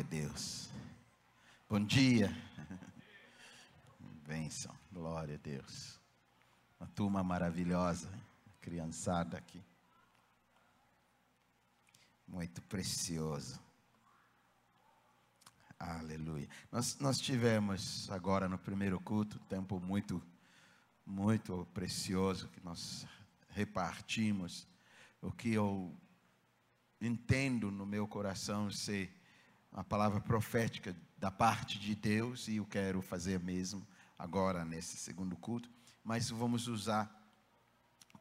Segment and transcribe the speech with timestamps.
[0.00, 0.70] Glória a Deus.
[1.68, 2.34] Bom dia.
[4.26, 4.74] Bênção.
[4.90, 6.00] Glória a Deus.
[6.78, 8.10] Uma turma maravilhosa.
[8.62, 9.62] Criançada aqui.
[12.26, 13.60] Muito precioso.
[15.78, 16.48] Aleluia.
[16.72, 20.22] Nós, nós tivemos agora no primeiro culto tempo muito,
[21.04, 23.06] muito precioso que nós
[23.50, 24.66] repartimos
[25.20, 25.94] o que eu
[27.02, 29.19] entendo no meu coração ser
[29.72, 33.86] uma palavra profética da parte de Deus e eu quero fazer mesmo
[34.18, 35.70] agora nesse segundo culto,
[36.02, 37.10] mas vamos usar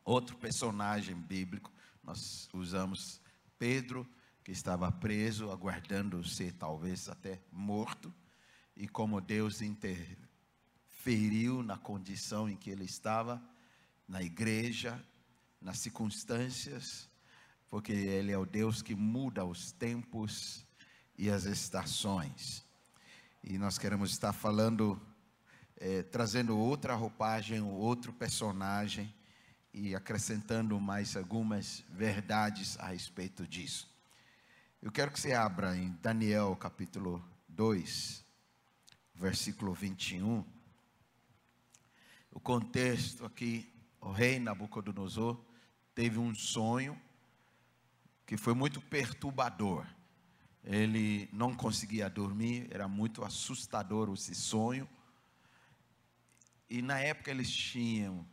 [0.04, 1.72] outro personagem bíblico.
[2.04, 3.22] Nós usamos
[3.58, 4.08] Pedro,
[4.44, 8.14] que estava preso, aguardando ser talvez até morto,
[8.76, 13.42] e como Deus interferiu na condição em que ele estava,
[14.08, 15.04] na igreja,
[15.62, 17.10] nas circunstâncias,
[17.70, 20.66] porque Ele é o Deus que muda os tempos
[21.20, 22.64] e as estações.
[23.44, 25.00] E nós queremos estar falando,
[25.76, 29.14] é, trazendo outra roupagem, outro personagem
[29.74, 33.94] e acrescentando mais algumas verdades a respeito disso.
[34.82, 38.24] Eu quero que você abra em Daniel capítulo 2,
[39.14, 40.46] versículo 21.
[42.32, 45.38] O contexto aqui, o rei Nabucodonosor
[45.94, 46.98] teve um sonho
[48.26, 49.86] que foi muito perturbador.
[50.64, 54.88] Ele não conseguia dormir, era muito assustador esse sonho.
[56.70, 58.26] E na época eles tinham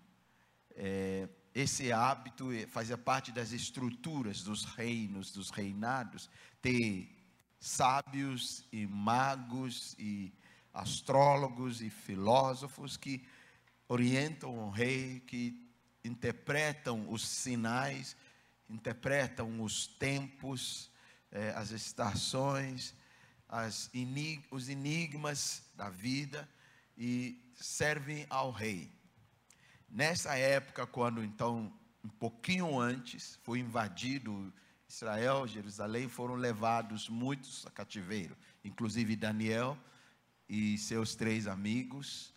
[0.75, 6.29] é, esse hábito, fazia parte das estruturas dos reinos, dos reinados,
[6.61, 7.09] ter
[7.59, 10.33] sábios e magos e
[10.75, 13.27] astrólogos e filósofos que
[13.89, 15.67] orientam o rei, que
[16.05, 18.17] interpretam os sinais
[18.69, 20.91] interpretam os tempos,
[21.37, 22.95] eh, as estações,
[23.47, 26.49] as enig os enigmas da vida
[26.97, 28.91] e servem ao rei.
[29.87, 31.71] Nessa época, quando então,
[32.03, 34.51] um pouquinho antes, foi invadido
[34.89, 39.77] Israel, Jerusalém, foram levados muitos a cativeiro, inclusive Daniel
[40.49, 42.33] e seus três amigos,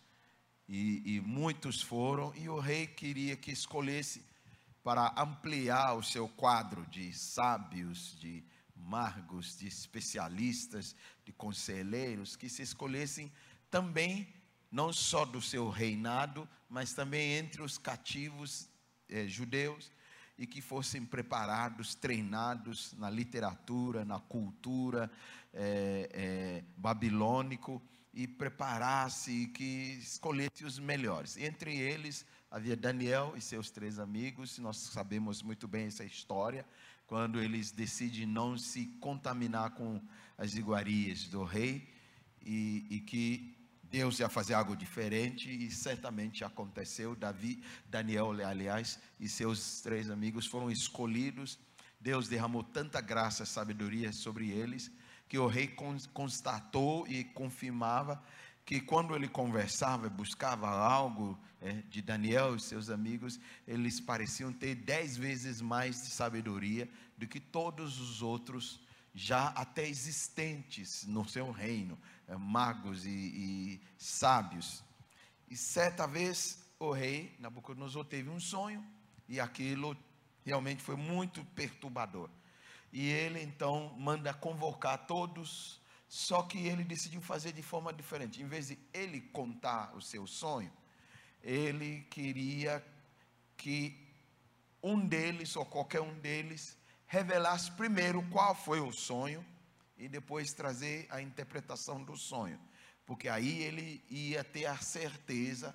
[0.68, 4.22] e, e muitos foram, e o rei queria que escolhesse
[4.84, 8.44] para ampliar o seu quadro de sábios, de
[8.80, 13.30] magos, de especialistas, de conselheiros, que se escolhessem
[13.70, 14.32] também,
[14.70, 18.68] não só do seu reinado, mas também entre os cativos
[19.08, 19.90] eh, judeus,
[20.38, 25.10] e que fossem preparados, treinados na literatura, na cultura
[25.52, 31.36] eh, eh, babilônico, e preparasse, que escolhesse os melhores.
[31.36, 36.66] Entre eles, havia Daniel e seus três amigos, nós sabemos muito bem essa história,
[37.10, 40.00] quando eles decidem não se contaminar com
[40.38, 41.92] as iguarias do rei
[42.40, 47.16] e, e que Deus ia fazer algo diferente e certamente aconteceu.
[47.16, 51.58] Davi, Daniel, aliás, e seus três amigos foram escolhidos.
[52.00, 54.88] Deus derramou tanta graça sabedoria sobre eles
[55.28, 55.74] que o rei
[56.14, 58.22] constatou e confirmava
[58.64, 64.74] que quando ele conversava buscava algo é, de Daniel e seus amigos, eles pareciam ter
[64.74, 68.80] dez vezes mais de sabedoria do que todos os outros
[69.14, 74.84] já até existentes no seu reino, é, magos e, e sábios.
[75.48, 78.84] E certa vez o rei Nabucodonosor teve um sonho
[79.28, 79.96] e aquilo
[80.44, 82.30] realmente foi muito perturbador.
[82.92, 85.79] E ele então manda convocar todos
[86.10, 88.42] só que ele decidiu fazer de forma diferente.
[88.42, 90.72] Em vez de ele contar o seu sonho,
[91.40, 92.84] ele queria
[93.56, 93.96] que
[94.82, 96.76] um deles, ou qualquer um deles,
[97.06, 99.46] revelasse primeiro qual foi o sonho
[99.96, 102.58] e depois trazer a interpretação do sonho.
[103.06, 105.72] Porque aí ele ia ter a certeza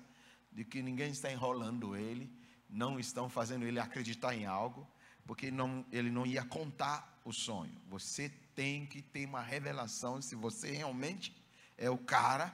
[0.52, 2.30] de que ninguém está enrolando ele,
[2.68, 4.86] não estão fazendo ele acreditar em algo,
[5.24, 7.80] porque não, ele não ia contar o sonho.
[7.88, 10.20] Você tem que ter uma revelação.
[10.20, 11.36] Se você realmente
[11.76, 12.52] é o cara,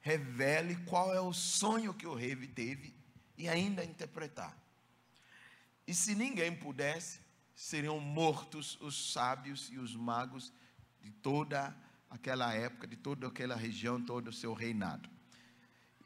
[0.00, 2.94] revele qual é o sonho que o rei teve
[3.36, 4.56] e ainda interpretar.
[5.86, 7.20] E se ninguém pudesse,
[7.54, 10.52] seriam mortos os sábios e os magos
[11.02, 11.76] de toda
[12.08, 15.10] aquela época, de toda aquela região, todo o seu reinado.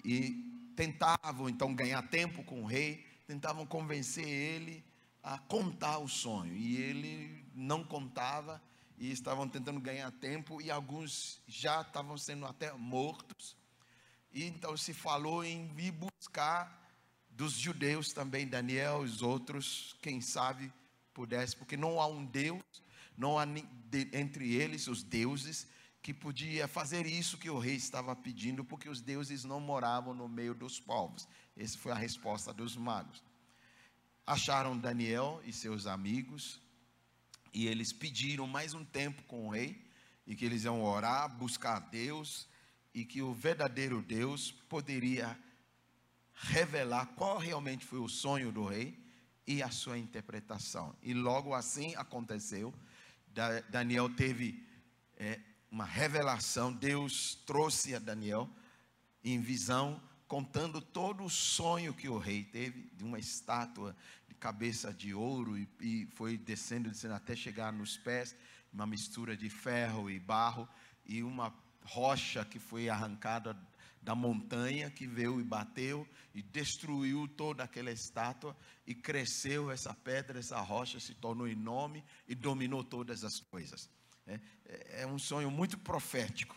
[0.02, 4.84] E tentavam então ganhar tempo com o rei, tentavam convencer ele
[5.22, 8.62] a contar o sonho, e ele não contava
[8.98, 13.56] e estavam tentando ganhar tempo e alguns já estavam sendo até mortos.
[14.32, 16.84] E então se falou em ir buscar
[17.30, 20.72] dos judeus também, Daniel, os outros, quem sabe
[21.12, 22.62] pudesse, porque não há um Deus,
[23.16, 23.46] não há
[24.12, 25.66] entre eles os deuses
[26.02, 30.28] que podia fazer isso que o rei estava pedindo, porque os deuses não moravam no
[30.28, 31.26] meio dos povos.
[31.56, 33.22] Essa foi a resposta dos magos.
[34.24, 36.60] Acharam Daniel e seus amigos,
[37.56, 39.82] e eles pediram mais um tempo com o rei,
[40.26, 42.46] e que eles iam orar, buscar Deus,
[42.92, 45.34] e que o verdadeiro Deus poderia
[46.34, 49.02] revelar qual realmente foi o sonho do rei
[49.46, 50.94] e a sua interpretação.
[51.02, 52.74] E logo assim aconteceu.
[53.70, 54.62] Daniel teve
[55.16, 58.50] é, uma revelação, Deus trouxe a Daniel
[59.24, 59.98] em visão,
[60.28, 63.96] contando todo o sonho que o rei teve de uma estátua
[64.46, 68.36] cabeça de ouro e, e foi descendo, descendo até chegar nos pés,
[68.72, 70.68] uma mistura de ferro e barro
[71.04, 71.52] e uma
[71.82, 73.58] rocha que foi arrancada
[74.00, 78.56] da montanha que veio e bateu e destruiu toda aquela estátua
[78.86, 83.90] e cresceu essa pedra, essa rocha se tornou enorme e dominou todas as coisas.
[84.28, 84.38] É,
[85.02, 86.56] é um sonho muito profético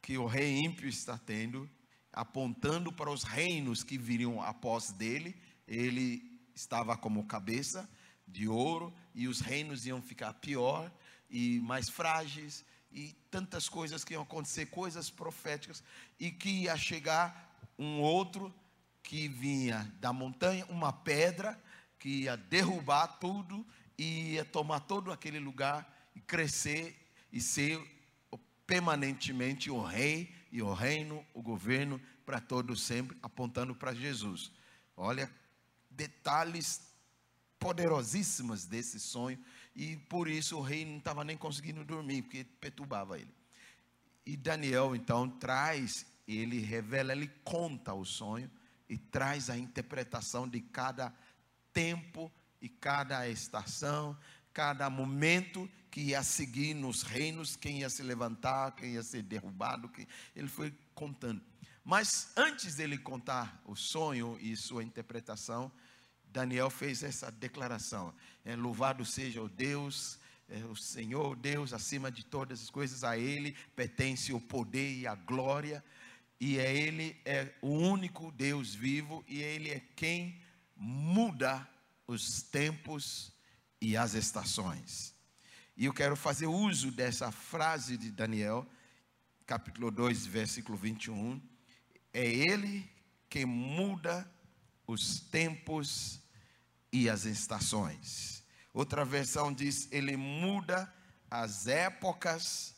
[0.00, 1.68] que o rei ímpio está tendo,
[2.12, 5.34] apontando para os reinos que viriam após dele.
[5.66, 7.88] Ele estava como cabeça
[8.26, 10.90] de ouro e os reinos iam ficar pior
[11.28, 15.82] e mais frágeis e tantas coisas que iam acontecer, coisas proféticas
[16.20, 18.54] e que ia chegar um outro
[19.02, 21.60] que vinha da montanha, uma pedra
[21.98, 23.66] que ia derrubar tudo
[23.98, 26.96] e ia tomar todo aquele lugar e crescer
[27.32, 27.80] e ser
[28.66, 34.52] permanentemente o rei e o reino, o governo para todos sempre, apontando para Jesus.
[34.96, 35.30] Olha,
[35.96, 36.80] detalhes
[37.58, 39.38] poderosíssimos desse sonho,
[39.74, 43.32] e por isso o rei não estava nem conseguindo dormir, porque perturbava ele.
[44.26, 48.50] E Daniel então traz, ele revela, ele conta o sonho
[48.88, 51.14] e traz a interpretação de cada
[51.72, 52.30] tempo
[52.60, 54.16] e cada estação,
[54.52, 59.88] cada momento que ia seguir nos reinos, quem ia se levantar, quem ia ser derrubado,
[59.88, 60.06] quem...
[60.34, 61.42] ele foi contando.
[61.84, 65.70] Mas antes dele contar o sonho e sua interpretação,
[66.32, 68.14] Daniel fez essa declaração:
[68.44, 70.18] é, Louvado seja o Deus,
[70.48, 75.06] é, o Senhor, Deus acima de todas as coisas, a Ele pertence o poder e
[75.06, 75.84] a glória,
[76.40, 80.40] e é Ele é o único Deus vivo, e Ele é quem
[80.74, 81.68] muda
[82.06, 83.30] os tempos
[83.80, 85.14] e as estações.
[85.76, 88.66] E eu quero fazer uso dessa frase de Daniel,
[89.46, 91.40] capítulo 2, versículo 21.
[92.12, 92.90] É Ele
[93.28, 94.30] que muda
[94.86, 96.21] os tempos
[96.92, 98.42] e as estações.
[98.72, 100.92] Outra versão diz: Ele muda
[101.30, 102.74] as épocas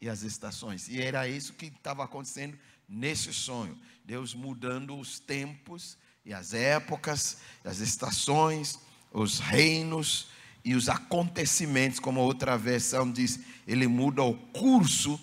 [0.00, 0.88] e as estações.
[0.88, 2.58] E era isso que estava acontecendo
[2.88, 3.78] nesse sonho.
[4.04, 8.78] Deus mudando os tempos e as épocas, as estações
[9.12, 10.28] os reinos
[10.64, 15.20] e os acontecimentos, como outra versão diz, ele muda o curso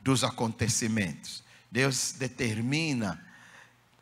[0.00, 1.42] dos acontecimentos.
[1.70, 3.24] Deus determina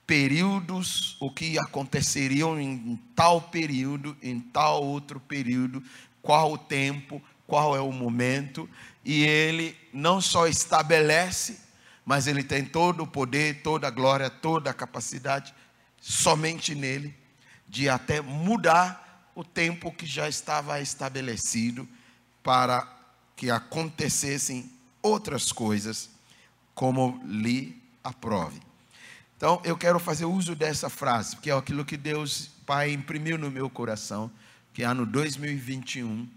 [0.09, 5.85] períodos, o que aconteceriam em tal período, em tal outro período,
[6.23, 8.67] qual o tempo, qual é o momento,
[9.05, 11.61] e ele não só estabelece,
[12.07, 15.55] mas ele tem todo o poder, toda a glória, toda a capacidade,
[16.01, 17.15] somente nele,
[17.69, 21.87] de até mudar o tempo que já estava estabelecido
[22.43, 22.91] para
[23.37, 26.09] que acontecessem outras coisas,
[26.75, 28.68] como lhe aprove.
[29.39, 33.49] Então, eu quero fazer uso dessa frase, porque é aquilo que Deus Pai imprimiu no
[33.53, 34.29] meu coração,
[34.75, 36.29] que ano 2021,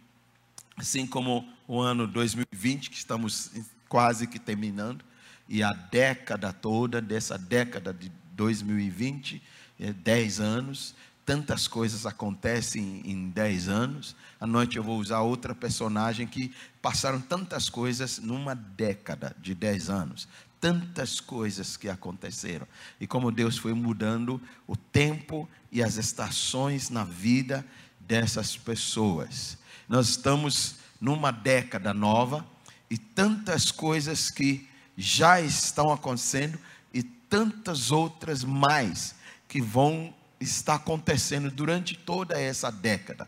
[0.78, 3.50] assim como o ano 2020, que estamos
[3.90, 5.04] quase que terminando,
[5.50, 9.42] e a década toda, dessa década de 2020,
[9.80, 10.94] é 10 anos,
[11.26, 14.16] tantas coisas acontecem em 10 anos.
[14.40, 16.54] À noite eu vou usar outra personagem que
[16.84, 20.28] passaram tantas coisas numa década de 10 anos.
[20.62, 22.66] Tantas coisas que aconteceram.
[23.00, 27.66] E como Deus foi mudando o tempo e as estações na vida
[28.00, 29.58] dessas pessoas.
[29.90, 32.46] Nós estamos numa década nova
[32.90, 36.60] e tantas coisas que já estão acontecendo
[36.94, 39.16] e tantas outras mais
[39.48, 43.28] que vão está acontecendo durante toda essa década.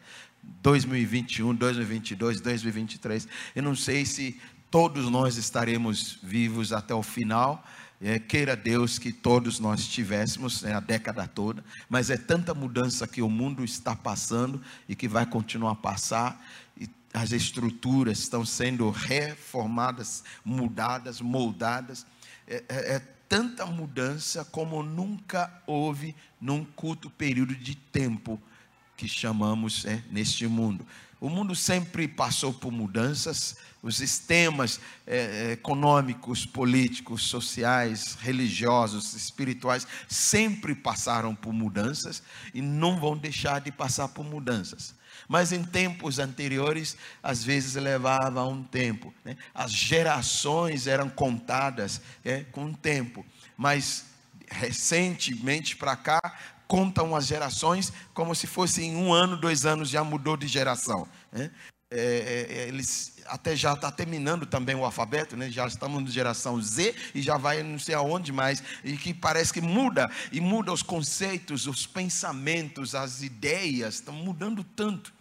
[0.62, 3.28] 2021, 2022, 2023.
[3.56, 4.40] Eu não sei se
[4.74, 7.64] todos nós estaremos vivos até o final.
[8.02, 13.08] É, queira Deus que todos nós estivéssemos né, a década toda, mas é tanta mudança
[13.08, 16.44] que o mundo está passando e que vai continuar a passar.
[16.76, 22.04] E as estruturas estão sendo reformadas, mudadas, moldadas.
[22.48, 23.00] É, é, é
[23.30, 28.42] tanta mudança como nunca houve num curto período de tempo
[28.98, 30.84] que chamamos é, neste mundo.
[31.24, 34.78] O mundo sempre passou por mudanças, os sistemas
[35.08, 42.22] eh, econômicos, políticos, sociais, religiosos, espirituais sempre passaram por mudanças
[42.54, 44.94] e não vão deixar de passar por mudanças.
[45.26, 49.14] Mas em tempos anteriores, às vezes levava um tempo.
[49.24, 49.38] Né?
[49.56, 53.26] As gerações eram contadas é, com o tempo.
[53.56, 54.08] Mas
[54.54, 56.20] recentemente para cá,
[56.68, 61.08] contam as gerações como se fosse em um ano, dois anos já mudou de geração.
[61.32, 61.52] Né?
[61.92, 65.50] É, é, é eles até já está terminando também o alfabeto, né?
[65.50, 69.54] já estamos na geração Z e já vai não sei aonde mais, e que parece
[69.54, 75.14] que muda, e muda os conceitos, os pensamentos, as ideias, estão mudando tanto.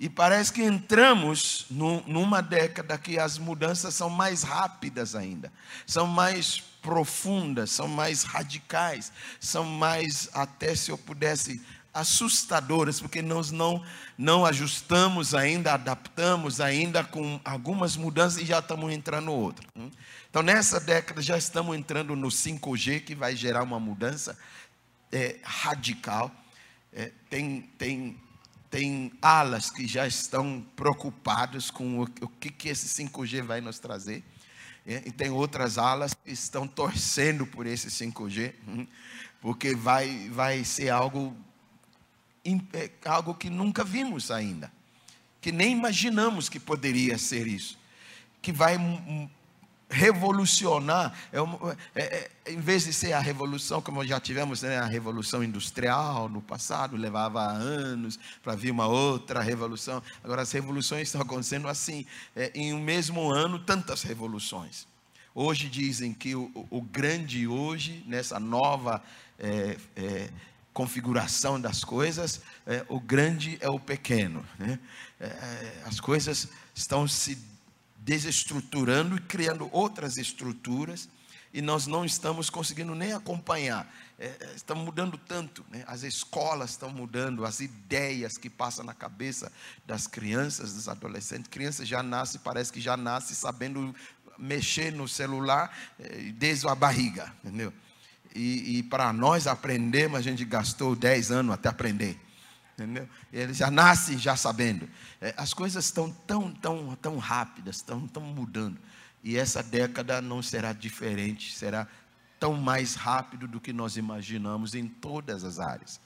[0.00, 5.52] E parece que entramos no, numa década que as mudanças são mais rápidas ainda,
[5.86, 11.60] são mais profundas, são mais radicais, são mais, até se eu pudesse,
[11.92, 13.84] assustadoras, porque nós não,
[14.16, 19.66] não ajustamos ainda, adaptamos ainda com algumas mudanças e já estamos entrando outra.
[19.76, 19.90] Hum?
[20.30, 24.38] Então, nessa década já estamos entrando no 5G, que vai gerar uma mudança
[25.12, 26.30] é, radical.
[26.92, 28.16] É, tem, tem,
[28.70, 33.80] tem alas que já estão preocupadas com o, o que, que esse 5G vai nos
[33.80, 34.22] trazer.
[34.86, 38.86] É, e tem outras alas que estão torcendo por esse 5G, hum,
[39.40, 41.36] porque vai, vai ser algo,
[43.04, 44.72] algo que nunca vimos ainda,
[45.40, 47.78] que nem imaginamos que poderia ser isso,
[48.40, 48.78] que vai
[49.90, 51.38] revolucionar, é
[51.94, 56.28] é, é, em vez de ser a revolução, como já tivemos né, a revolução industrial
[56.28, 60.00] no passado, levava anos para vir uma outra revolução.
[60.22, 62.06] Agora as revoluções estão acontecendo assim,
[62.36, 64.86] é, em um mesmo ano, tantas revoluções.
[65.34, 69.02] Hoje dizem que o, o grande hoje, nessa nova
[69.38, 70.30] é,
[70.72, 72.40] configuração das coisas,
[72.88, 74.44] o grande é o pequeno.
[74.58, 74.78] Né?
[75.84, 77.36] as coisas estão se
[78.00, 81.08] desestruturando e criando outras estruturas,
[81.52, 83.92] e nós não estamos conseguindo nem acompanhar.
[84.18, 85.82] É, é, estamos mudando tanto, né?
[85.86, 89.50] as escolas estão mudando, as ideias que passam na cabeça
[89.84, 91.48] das crianças, dos adolescentes.
[91.48, 93.94] Criança já nasce, parece que já nasce sabendo
[94.38, 97.72] mexer no celular é, desde a barriga, entendeu?
[98.32, 102.16] E, e para nós aprendermos, a gente gastou 10 anos até aprender
[102.84, 103.08] entendeu?
[103.32, 104.88] Ele já nasce já sabendo.
[105.20, 108.78] É, as coisas estão tão, tão, tão rápidas, estão tão mudando.
[109.22, 111.86] E essa década não será diferente, será
[112.38, 116.00] tão mais rápido do que nós imaginamos em todas as áreas.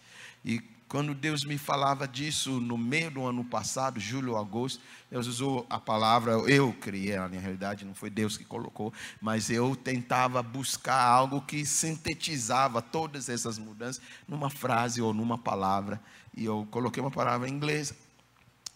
[0.44, 5.66] E quando Deus me falava disso no meio do ano passado, julho, agosto, Deus usou
[5.70, 11.00] a palavra, eu criei, na realidade não foi Deus que colocou, mas eu tentava buscar
[11.00, 16.00] algo que sintetizava todas essas mudanças numa frase ou numa palavra
[16.36, 17.94] e eu coloquei uma palavra em inglês,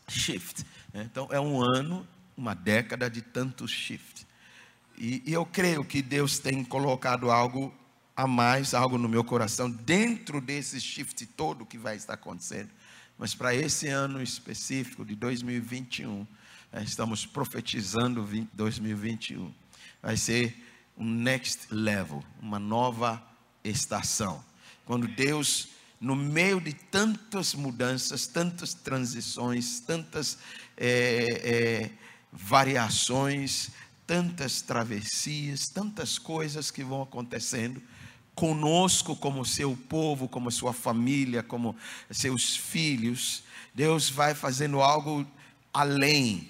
[0.08, 0.64] shift.
[0.94, 4.26] Então, é um ano, uma década de tanto shift.
[4.96, 7.74] E, e eu creio que Deus tem colocado algo
[8.16, 12.70] a mais, algo no meu coração, dentro desse shift todo que vai estar acontecendo.
[13.16, 16.26] Mas para esse ano específico de 2021,
[16.72, 19.52] eh, estamos profetizando 2021.
[20.02, 20.64] Vai ser
[20.96, 23.22] um next level, uma nova
[23.62, 24.44] estação.
[24.84, 25.68] Quando Deus
[26.00, 30.38] no meio de tantas mudanças, tantas transições, tantas
[30.76, 31.90] é, é,
[32.32, 33.70] variações,
[34.06, 37.82] tantas travessias, tantas coisas que vão acontecendo
[38.34, 41.74] conosco, como seu povo, como sua família, como
[42.10, 43.42] seus filhos.
[43.74, 45.26] Deus vai fazendo algo
[45.74, 46.48] além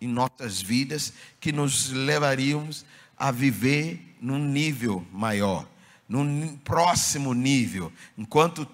[0.00, 5.68] em nossas vidas que nos levaríamos a viver num nível maior,
[6.08, 8.66] num próximo nível, enquanto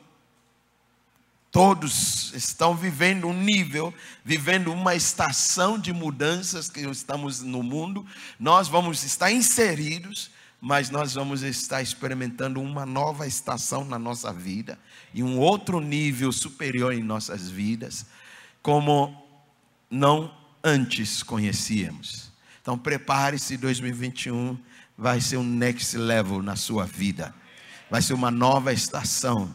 [1.55, 3.95] Todos estão vivendo um nível,
[4.25, 8.05] vivendo uma estação de mudanças que estamos no mundo.
[8.41, 14.77] Nós vamos estar inseridos, mas nós vamos estar experimentando uma nova estação na nossa vida
[15.15, 18.05] e um outro nível superior em nossas vidas,
[18.61, 19.17] como
[19.89, 22.33] não antes conhecíamos.
[22.61, 24.59] Então prepare-se, 2021
[24.99, 27.33] vai ser um next level na sua vida.
[27.89, 29.55] Vai ser uma nova estação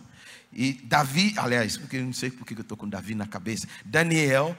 [0.52, 4.56] e Davi, aliás, porque eu não sei porque eu estou com Davi na cabeça, Daniel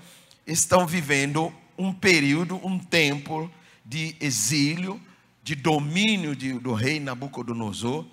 [0.47, 3.51] estão vivendo um período, um tempo
[3.85, 5.01] de exílio,
[5.43, 8.07] de domínio de, do rei Nabucodonosor,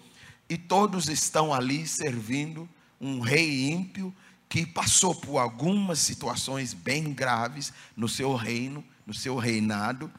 [0.50, 2.68] e todos estão ali servindo
[3.00, 4.14] um rei ímpio
[4.50, 10.12] que passou por algumas situações bem graves no seu reino, no seu reinado,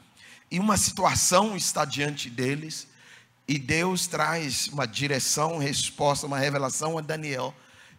[0.50, 2.86] e uma situação está diante deles
[3.48, 7.54] e Deus traz uma direção, resposta, uma revelação a Daniel.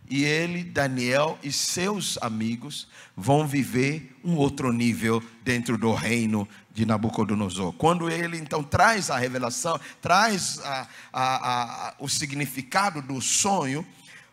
[0.10, 6.86] e ele, Daniel e seus amigos vão viver um outro nível dentro do reino de
[6.86, 7.74] Nabucodonosor.
[7.74, 13.86] Quando ele então traz a revelação, traz a, a, a, o significado do sonho,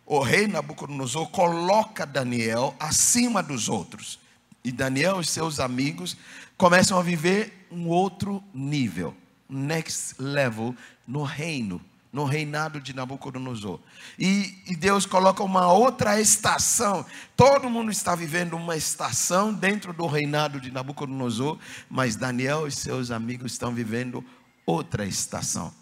[0.07, 4.19] o rei Nabucodonosor coloca Daniel acima dos outros.
[4.65, 6.17] E Daniel e seus amigos
[6.57, 9.15] começam a viver um outro nível,
[9.49, 10.75] next level
[11.07, 11.81] no reino
[12.17, 13.79] no reinado de Nabucodonosor.
[14.19, 17.05] E, e, Deus coloca uma outra estação.
[17.37, 21.59] Todo mundo está vivendo uma estação dentro do reinado de Nabucodonosor,
[21.91, 24.25] mas Daniel e seus amigos estão vivendo
[24.65, 25.75] outra estação.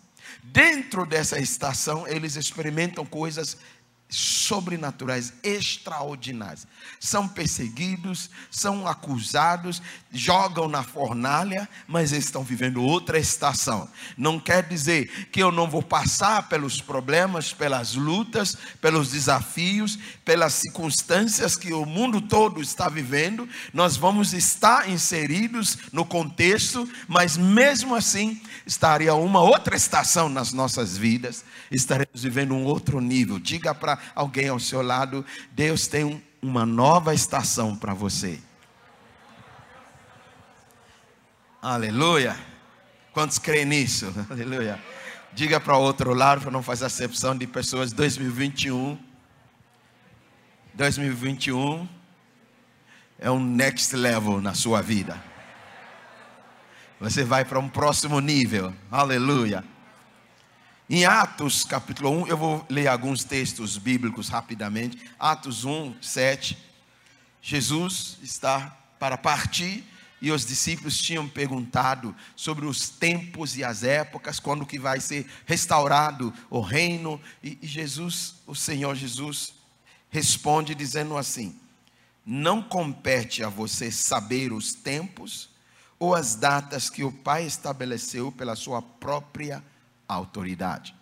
[0.43, 3.57] Dentro dessa estação, eles experimentam coisas
[4.15, 6.67] sobrenaturais, extraordinárias.
[7.01, 13.89] São perseguidos, são acusados, jogam na fornalha, mas eles estão vivendo outra estação.
[14.17, 20.55] Não quer dizer que eu não vou passar pelos problemas, pelas lutas, pelos desafios, pelas
[20.55, 23.49] circunstâncias que o mundo todo está vivendo.
[23.73, 30.97] Nós vamos estar inseridos no contexto, mas mesmo assim estaria uma outra estação nas nossas
[30.97, 33.39] vidas, estaremos vivendo um outro nível.
[33.39, 38.41] Diga para alguém ao seu lado: Deus tem um, uma nova estação para você.
[41.63, 42.37] Aleluia.
[43.13, 44.13] Quantos creem nisso?
[44.29, 44.79] Aleluia.
[45.33, 48.99] Diga para o outro lado, para não fazer acepção de pessoas 2021.
[50.75, 51.89] 2021
[53.19, 55.23] é um next level na sua vida.
[57.01, 58.75] Você vai para um próximo nível.
[58.91, 59.65] Aleluia.
[60.89, 64.99] Em Atos capítulo 1, eu vou ler alguns textos bíblicos rapidamente.
[65.19, 66.59] Atos 1, 7.
[67.41, 69.83] Jesus está para partir
[70.21, 75.27] e os discípulos tinham perguntado sobre os tempos e as épocas, quando que vai ser
[75.47, 77.19] restaurado o reino.
[77.43, 79.55] E, Jesus, o Senhor Jesus,
[80.11, 81.59] responde dizendo assim:
[82.27, 85.49] Não compete a você saber os tempos
[85.99, 89.65] ou as datas que o Pai estabeleceu pela sua própria
[90.09, 90.95] autoridade.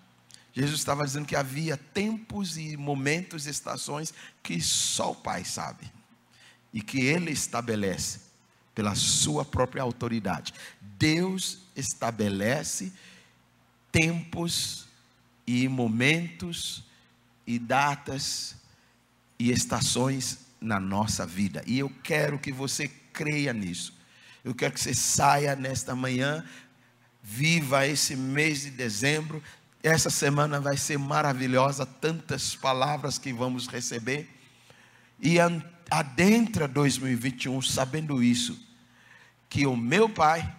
[0.53, 4.13] Jesus estava dizendo que havia tempos e momentos, estações
[4.43, 5.91] que só o Pai sabe
[6.73, 8.21] e que Ele estabelece
[8.75, 10.53] pela sua própria autoridade.
[10.81, 12.93] Deus estabelece
[13.91, 14.87] tempos
[15.47, 16.85] e momentos
[17.47, 18.57] e datas
[19.39, 21.63] e estações na nossa vida.
[21.67, 23.95] E eu quero que você creia nisso.
[24.45, 26.45] Eu quero que você saia nesta manhã,
[27.23, 29.43] viva esse mês de dezembro.
[29.83, 34.29] Essa semana vai ser maravilhosa, tantas palavras que vamos receber.
[35.21, 35.37] E
[35.91, 38.59] adentra 2021 sabendo isso,
[39.49, 40.57] que o meu Pai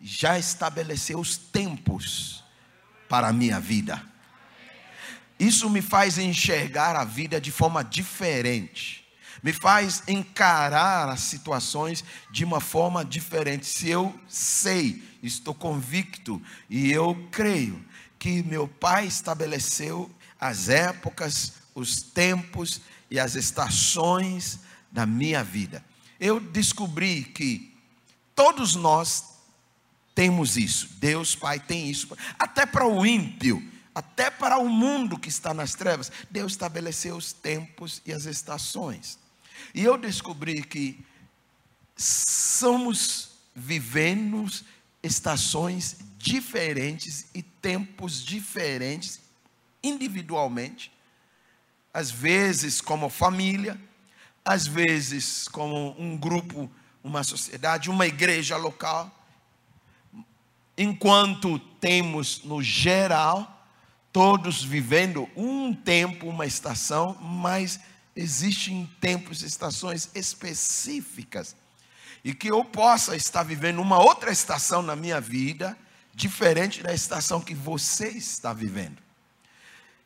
[0.00, 2.44] já estabeleceu os tempos
[3.08, 4.02] para a minha vida.
[5.38, 9.07] Isso me faz enxergar a vida de forma diferente
[9.42, 13.66] me faz encarar as situações de uma forma diferente.
[13.66, 17.84] Se eu sei, estou convicto e eu creio
[18.18, 25.84] que meu Pai estabeleceu as épocas, os tempos e as estações da minha vida.
[26.18, 27.74] Eu descobri que
[28.34, 29.24] todos nós
[30.14, 30.88] temos isso.
[30.98, 32.16] Deus Pai tem isso.
[32.38, 33.62] Até para o ímpio,
[33.94, 39.18] até para o mundo que está nas trevas, Deus estabeleceu os tempos e as estações.
[39.74, 41.04] E eu descobri que
[41.96, 44.46] somos vivendo
[45.02, 49.20] estações diferentes e tempos diferentes
[49.82, 50.92] individualmente,
[51.92, 53.80] às vezes como família,
[54.44, 56.70] às vezes como um grupo,
[57.02, 59.10] uma sociedade, uma igreja local.
[60.76, 63.54] Enquanto temos no geral
[64.12, 67.78] todos vivendo um tempo, uma estação, mas
[68.18, 71.54] existem tempos e estações específicas.
[72.24, 75.78] E que eu possa estar vivendo uma outra estação na minha vida,
[76.12, 78.98] diferente da estação que você está vivendo.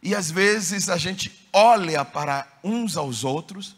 [0.02, 3.76] E às vezes a gente olha para uns aos outros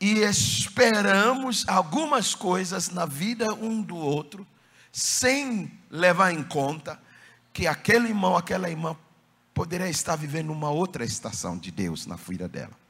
[0.00, 4.46] e esperamos algumas coisas na vida um do outro,
[4.90, 6.98] sem levar em conta
[7.52, 8.96] que aquele irmão, aquela irmã
[9.52, 12.81] poderia estar vivendo uma outra estação de Deus na vida dela.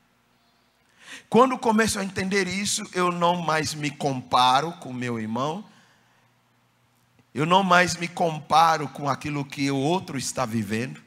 [1.29, 5.64] Quando começo a entender isso, eu não mais me comparo com meu irmão,
[7.35, 11.01] eu não mais me comparo com aquilo que o outro está vivendo,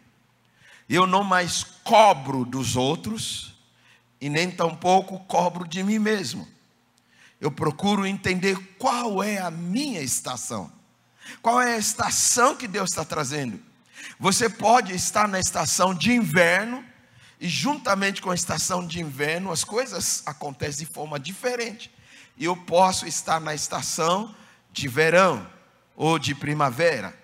[0.90, 3.56] eu não mais cobro dos outros,
[4.20, 6.48] e nem tampouco cobro de mim mesmo.
[7.40, 10.72] Eu procuro entender qual é a minha estação,
[11.42, 13.62] qual é a estação que Deus está trazendo.
[14.20, 16.84] Você pode estar na estação de inverno,
[17.40, 21.92] E juntamente com a estação de inverno, as coisas acontecem de forma diferente.
[22.38, 24.34] E eu posso estar na estação
[24.72, 25.48] de verão
[25.96, 27.18] ou de primavera.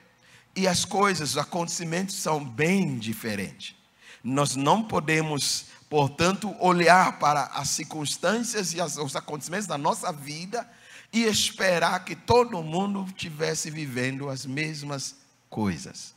[0.55, 3.75] E as coisas, os acontecimentos são bem diferentes.
[4.23, 10.69] Nós não podemos, portanto, olhar para as circunstâncias e os acontecimentos da nossa vida
[11.11, 15.15] e esperar que todo mundo tivesse vivendo as mesmas
[15.49, 16.13] coisas,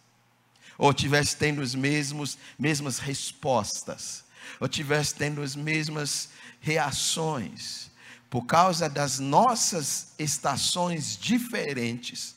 [0.77, 4.25] ou tivesse tendo as mesmos, mesmas respostas,
[4.61, 7.91] ou tivesse tendo as mesmas reações.
[8.29, 12.35] Por causa das nossas estações diferentes,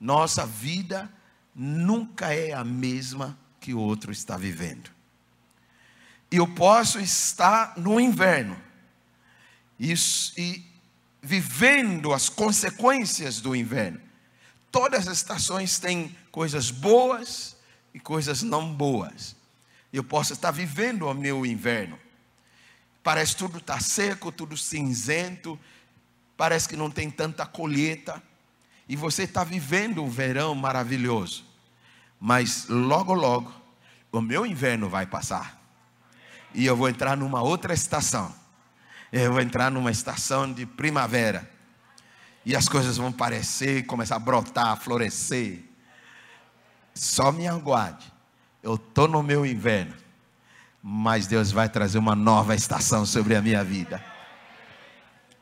[0.00, 1.10] nossa vida
[1.54, 4.90] nunca é a mesma que o outro está vivendo.
[6.30, 8.56] E eu posso estar no inverno
[9.78, 9.94] e,
[10.38, 10.64] e
[11.22, 14.00] vivendo as consequências do inverno.
[14.70, 17.56] Todas as estações têm coisas boas
[17.92, 19.36] e coisas não boas.
[19.92, 21.98] Eu posso estar vivendo o meu inverno.
[23.02, 25.58] Parece tudo está seco, tudo cinzento,
[26.36, 28.22] parece que não tem tanta colheita.
[28.88, 31.44] E você está vivendo um verão maravilhoso.
[32.20, 33.52] Mas logo, logo,
[34.12, 35.60] o meu inverno vai passar.
[36.54, 38.34] E eu vou entrar numa outra estação.
[39.12, 41.48] Eu vou entrar numa estação de primavera.
[42.44, 45.62] E as coisas vão parecer, começar a brotar, a florescer.
[46.94, 48.10] Só me aguarde.
[48.62, 49.94] Eu estou no meu inverno.
[50.82, 54.02] Mas Deus vai trazer uma nova estação sobre a minha vida.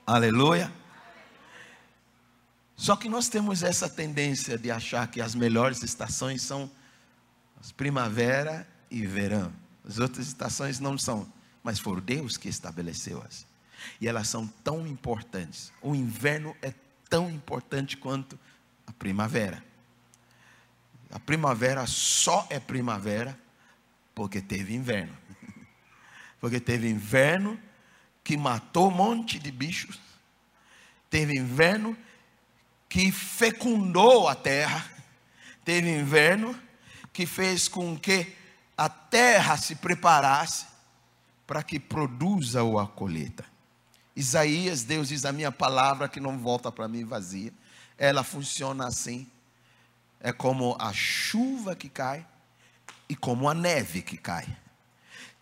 [0.05, 0.73] Aleluia.
[2.75, 6.71] Só que nós temos essa tendência de achar que as melhores estações são
[7.77, 9.53] primavera e verão.
[9.85, 11.31] As outras estações não são,
[11.63, 13.47] mas foi Deus que estabeleceu-as.
[14.01, 15.73] E elas são tão importantes.
[15.81, 16.73] O inverno é
[17.09, 18.39] tão importante quanto
[18.87, 19.65] a primavera.
[21.11, 23.39] A primavera só é primavera
[24.15, 25.17] porque teve inverno.
[26.41, 27.59] Porque teve inverno
[28.23, 29.99] que matou um monte de bichos.
[31.11, 31.97] Teve inverno
[32.89, 34.89] que fecundou a terra,
[35.65, 36.57] teve inverno
[37.13, 38.37] que fez com que
[38.77, 40.67] a terra se preparasse
[41.47, 43.45] para que produza a colheita.
[44.19, 47.53] Isaías, Deus diz a minha palavra que não volta para mim vazia.
[47.97, 49.31] Ela funciona assim.
[50.19, 52.27] É como a chuva que cai
[53.09, 54.45] e como a neve que cai.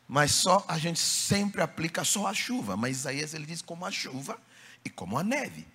[0.07, 3.91] Mas só a gente sempre aplica só a chuva, mas Isaías ele diz como a
[3.91, 4.39] chuva
[4.85, 5.67] e como a neve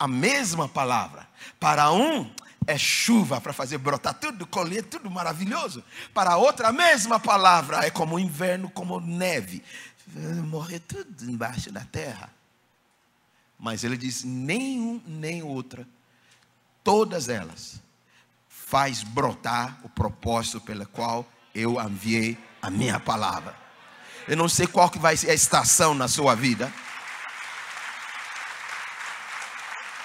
[0.00, 1.28] a mesma palavra.
[1.60, 2.32] Para um
[2.66, 5.84] é chuva para fazer brotar tudo, colher tudo maravilhoso.
[6.14, 9.62] Para outra, a mesma palavra é como inverno, como neve.
[10.46, 12.30] Morrer tudo embaixo da terra.
[13.58, 15.86] Mas ele diz: nenhum nem outra,
[16.82, 17.80] todas elas
[18.48, 23.54] faz brotar o propósito pelo qual eu enviei a minha palavra.
[24.28, 26.72] Eu não sei qual que vai ser a estação na sua vida.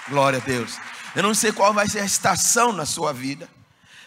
[0.09, 0.79] Glória a Deus.
[1.15, 3.49] Eu não sei qual vai ser a estação na sua vida,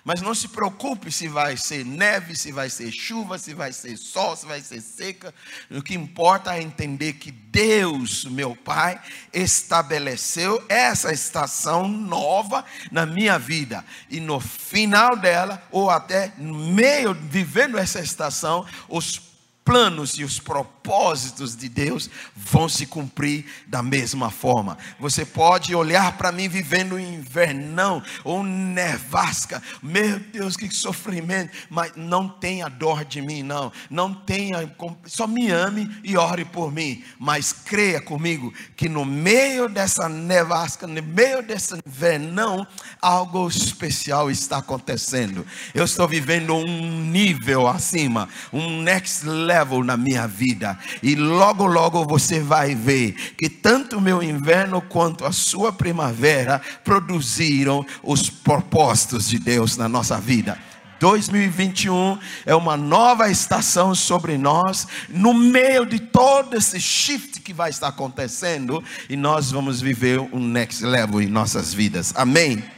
[0.08, 3.94] mas não se preocupe se vai ser neve, se vai ser chuva, se vai ser
[3.98, 5.34] sol, se vai ser seca.
[5.70, 8.98] O que importa é entender que Deus, meu Pai,
[9.34, 13.84] estabeleceu essa estação nova na minha vida.
[14.08, 19.20] E no final dela, ou até no meio, vivendo essa estação, os
[19.68, 24.78] planos e os propósitos de Deus vão se cumprir da mesma forma.
[24.98, 29.62] Você pode olhar para mim vivendo um invernão ou nevasca.
[29.82, 31.50] Meu Deus, que sofrimento!
[31.68, 33.70] Mas não tenha dor de mim, não.
[33.90, 37.04] Não tenha, só me ame e ore por mim.
[37.18, 42.66] Mas creia comigo que no meio dessa nevasca, no meio desse invernão,
[43.02, 45.46] algo especial está acontecendo.
[45.74, 50.78] Eu estou vivendo um nível acima, um next level level na minha vida.
[51.02, 56.60] E logo, logo você vai ver que tanto o meu inverno quanto a sua primavera
[56.84, 60.58] produziram os propósitos de Deus na nossa vida.
[61.00, 67.70] 2021 é uma nova estação sobre nós, no meio de todo esse shift que vai
[67.70, 72.12] estar acontecendo, e nós vamos viver um next level em nossas vidas.
[72.16, 72.77] Amém.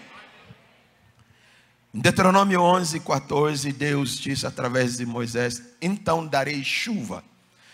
[1.92, 7.24] Em Deuteronômio 11, 14, Deus disse através de Moisés: Então darei chuva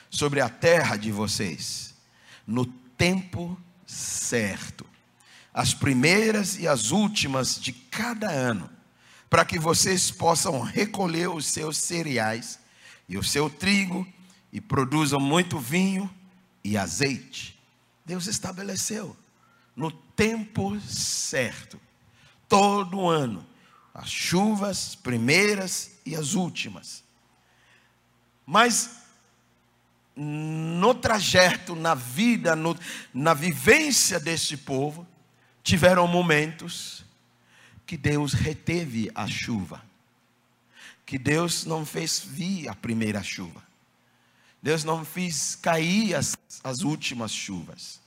[0.08, 1.94] sobre a terra de vocês,
[2.46, 4.86] no tempo certo,
[5.52, 8.70] as primeiras e as últimas de cada ano,
[9.28, 12.58] para que vocês possam recolher os seus cereais
[13.06, 14.06] e o seu trigo,
[14.50, 16.10] e produzam muito vinho
[16.64, 17.60] e azeite.
[18.02, 19.14] Deus estabeleceu
[19.74, 21.78] no tempo certo,
[22.48, 23.44] todo ano
[23.96, 27.02] as chuvas primeiras e as últimas.
[28.44, 29.02] Mas
[30.14, 32.78] no trajeto, na vida, no,
[33.12, 35.06] na vivência deste povo,
[35.62, 37.04] tiveram momentos
[37.86, 39.82] que Deus reteve a chuva,
[41.04, 43.62] que Deus não fez vir a primeira chuva,
[44.62, 48.00] Deus não fez cair as, as últimas chuvas,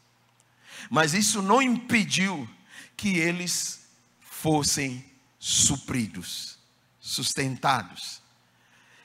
[0.89, 2.47] mas isso não impediu
[2.95, 3.81] que eles
[4.19, 5.08] fossem
[5.39, 6.59] supridos,
[6.99, 8.21] sustentados.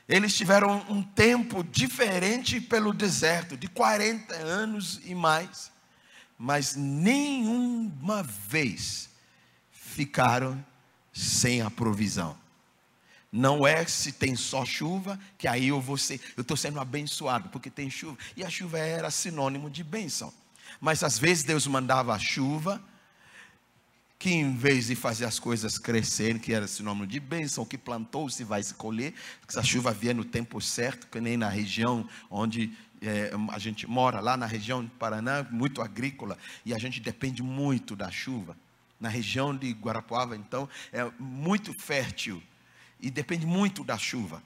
[0.08, 5.72] Eles tiveram um tempo diferente pelo deserto, de 40 anos e mais,
[6.36, 9.08] mas nenhuma vez
[9.70, 10.62] ficaram
[11.12, 12.36] sem a provisão.
[13.32, 17.48] Não é se tem só chuva que aí eu vou ser, eu estou sendo abençoado
[17.48, 18.18] porque tem chuva.
[18.36, 20.32] E a chuva era sinônimo de bênção.
[20.80, 22.82] Mas às vezes Deus mandava a chuva
[24.24, 28.30] que em vez de fazer as coisas crescerem, que era sinônimo de bênção, que plantou
[28.30, 29.12] se vai se colher,
[29.46, 33.86] se a chuva vier no tempo certo, que nem na região onde é, a gente
[33.86, 38.56] mora, lá na região do Paraná, muito agrícola, e a gente depende muito da chuva.
[38.98, 42.42] Na região de Guarapuava, então, é muito fértil
[42.98, 44.42] e depende muito da chuva.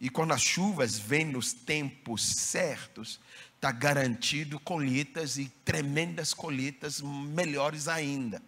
[0.00, 3.20] E quando as chuvas vêm nos tempos certos,
[3.54, 8.42] está garantido colheitas e tremendas colheitas melhores ainda.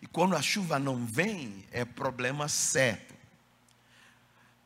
[0.00, 3.14] E quando a chuva não vem, é problema certo.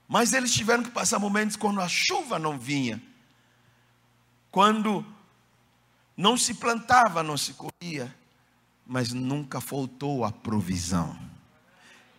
[0.07, 3.03] Mas eles tiveram que passar momentos quando a chuva não vinha.
[4.51, 5.05] Quando
[6.15, 8.15] não se plantava, não se colhia,
[8.87, 11.19] mas nunca faltou a provisão.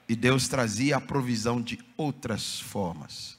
[0.09, 3.37] E Deus trazia a provisão de outras formas.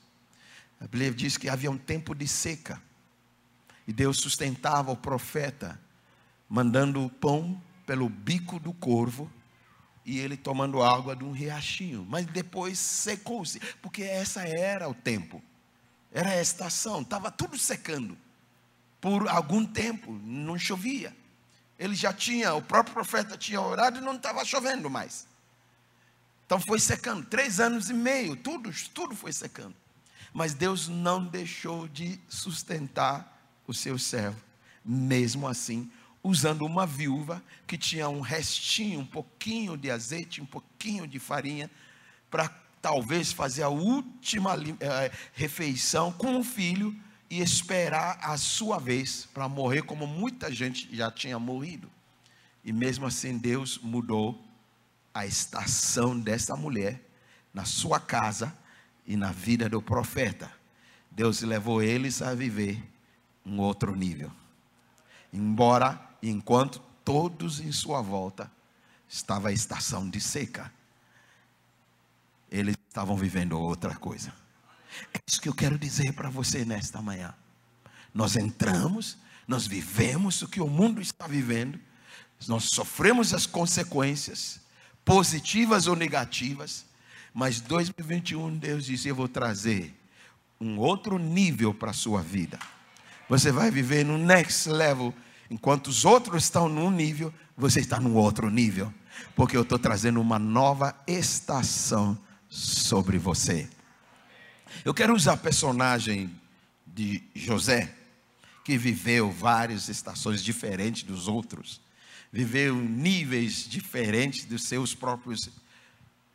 [0.81, 2.81] A Bíblia diz que havia um tempo de seca.
[3.87, 5.81] E Deus sustentava o profeta,
[6.49, 9.31] mandando o pão pelo bico do corvo
[10.05, 15.43] e ele tomando água de um riachinho, mas depois secou-se, porque essa era o tempo,
[16.13, 18.17] era a estação, estava tudo secando.
[19.01, 21.15] Por algum tempo não chovia.
[21.79, 25.27] Ele já tinha, o próprio profeta tinha orado e não estava chovendo mais.
[26.47, 29.75] Então foi secando, três anos e meio, tudo, tudo foi secando.
[30.33, 34.41] Mas Deus não deixou de sustentar o seu servo.
[34.85, 35.91] Mesmo assim,
[36.25, 41.71] usando uma viúva que tinha um restinho, um pouquinho de azeite, um pouquinho de farinha,
[42.31, 42.49] para
[42.81, 46.97] talvez fazer a última é, refeição com o filho
[47.29, 51.91] e esperar a sua vez para morrer, como muita gente já tinha morrido.
[52.65, 54.43] E mesmo assim, Deus mudou
[55.13, 57.01] a estação dessa mulher
[57.53, 58.57] na sua casa
[59.07, 60.51] e na vida do profeta.
[61.11, 62.83] Deus levou eles a viver
[63.45, 64.33] um outro nível.
[65.33, 68.51] Embora enquanto todos em sua volta
[69.09, 70.73] estava a estação de seca.
[72.51, 74.33] Eles estavam vivendo outra coisa.
[75.13, 77.35] É isso que eu quero dizer para você nesta manhã.
[78.13, 81.79] Nós entramos, nós vivemos o que o mundo está vivendo,
[82.47, 84.61] nós sofremos as consequências,
[85.05, 86.87] positivas ou negativas,
[87.33, 89.95] mas 2021 Deus disse: Eu vou trazer
[90.61, 92.59] um outro nível para a sua vida.
[93.29, 95.15] Você vai viver no next level
[95.55, 98.93] Enquanto os outros estão num nível, você está num outro nível.
[99.37, 103.71] Porque eu estou trazendo uma nova estação sobre você.
[104.85, 106.29] Eu quero usar a personagem
[106.85, 107.95] de José,
[108.65, 111.81] que viveu várias estações diferentes dos outros,
[112.33, 115.51] viveu níveis diferentes dos seus próprios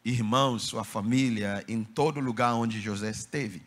[0.06, 3.62] irmãos, sua família, em todo lugar onde José esteve.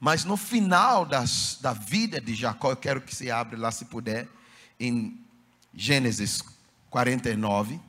[0.00, 3.84] Mas no final das, da vida de Jacó, eu quero que você abra lá se
[3.84, 4.26] puder,
[4.78, 5.18] em
[5.74, 6.42] Gênesis
[6.90, 7.80] 49.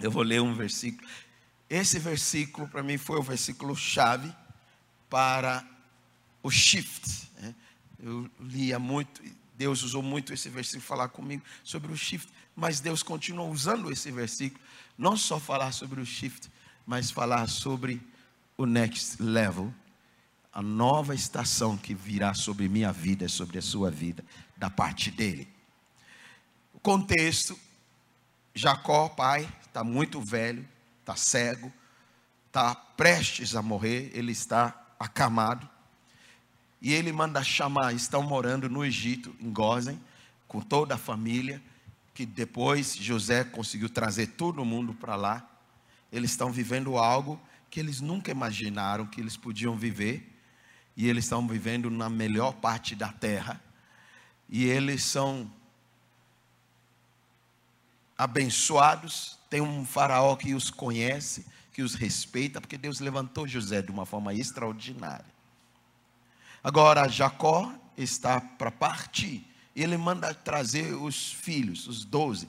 [0.00, 1.08] Eu vou ler um versículo.
[1.68, 4.32] Esse versículo, para mim, foi o versículo chave
[5.08, 5.66] para
[6.42, 7.28] o shift.
[7.40, 7.54] Né?
[7.98, 9.22] Eu lia muito,
[9.56, 14.10] Deus usou muito esse versículo falar comigo sobre o shift, mas Deus continua usando esse
[14.10, 14.62] versículo,
[14.96, 16.48] não só falar sobre o shift,
[16.86, 18.00] mas falar sobre
[18.56, 19.72] o next level,
[20.52, 24.24] a nova estação que virá sobre minha vida, sobre a sua vida,
[24.56, 25.48] da parte dele.
[26.72, 27.58] O contexto:
[28.54, 30.66] Jacó, pai, está muito velho,
[31.00, 31.72] está cego,
[32.46, 35.68] está prestes a morrer, ele está acamado.
[36.80, 40.00] E ele manda chamar, estão morando no Egito, em Gozen,
[40.46, 41.62] com toda a família,
[42.14, 45.46] que depois José conseguiu trazer todo mundo para lá.
[46.12, 47.40] Eles estão vivendo algo
[47.70, 50.32] que eles nunca imaginaram que eles podiam viver,
[50.96, 53.60] e eles estão vivendo na melhor parte da terra
[54.48, 55.50] e eles são
[58.16, 59.38] abençoados.
[59.50, 64.06] Tem um faraó que os conhece, que os respeita, porque Deus levantou José de uma
[64.06, 65.36] forma extraordinária.
[66.62, 69.46] Agora Jacó está para partir.
[69.74, 72.48] Ele manda trazer os filhos, os doze,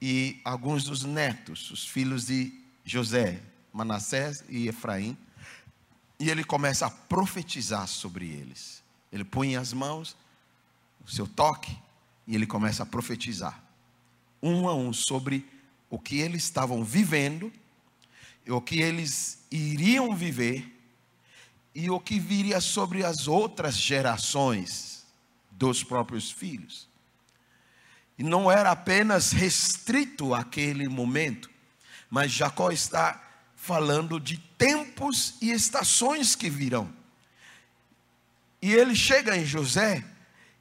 [0.00, 2.52] e alguns dos netos, os filhos de
[2.84, 5.18] José, Manassés e Efraim.
[6.18, 8.82] E ele começa a profetizar sobre eles.
[9.12, 10.16] Ele põe as mãos,
[11.04, 11.76] o seu toque,
[12.26, 13.62] e ele começa a profetizar,
[14.42, 15.46] um a um, sobre
[15.88, 17.52] o que eles estavam vivendo,
[18.48, 20.76] o que eles iriam viver
[21.74, 25.04] e o que viria sobre as outras gerações
[25.50, 26.88] dos próprios filhos.
[28.18, 31.50] E não era apenas restrito àquele momento,
[32.08, 33.20] mas Jacó está
[33.56, 36.92] falando de tempos e estações que virão.
[38.60, 40.04] E ele chega em José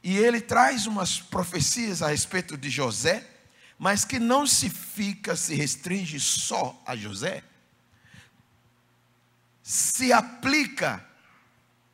[0.03, 3.27] e ele traz umas profecias a respeito de José,
[3.77, 7.43] mas que não se fica, se restringe só a José,
[9.61, 11.05] se aplica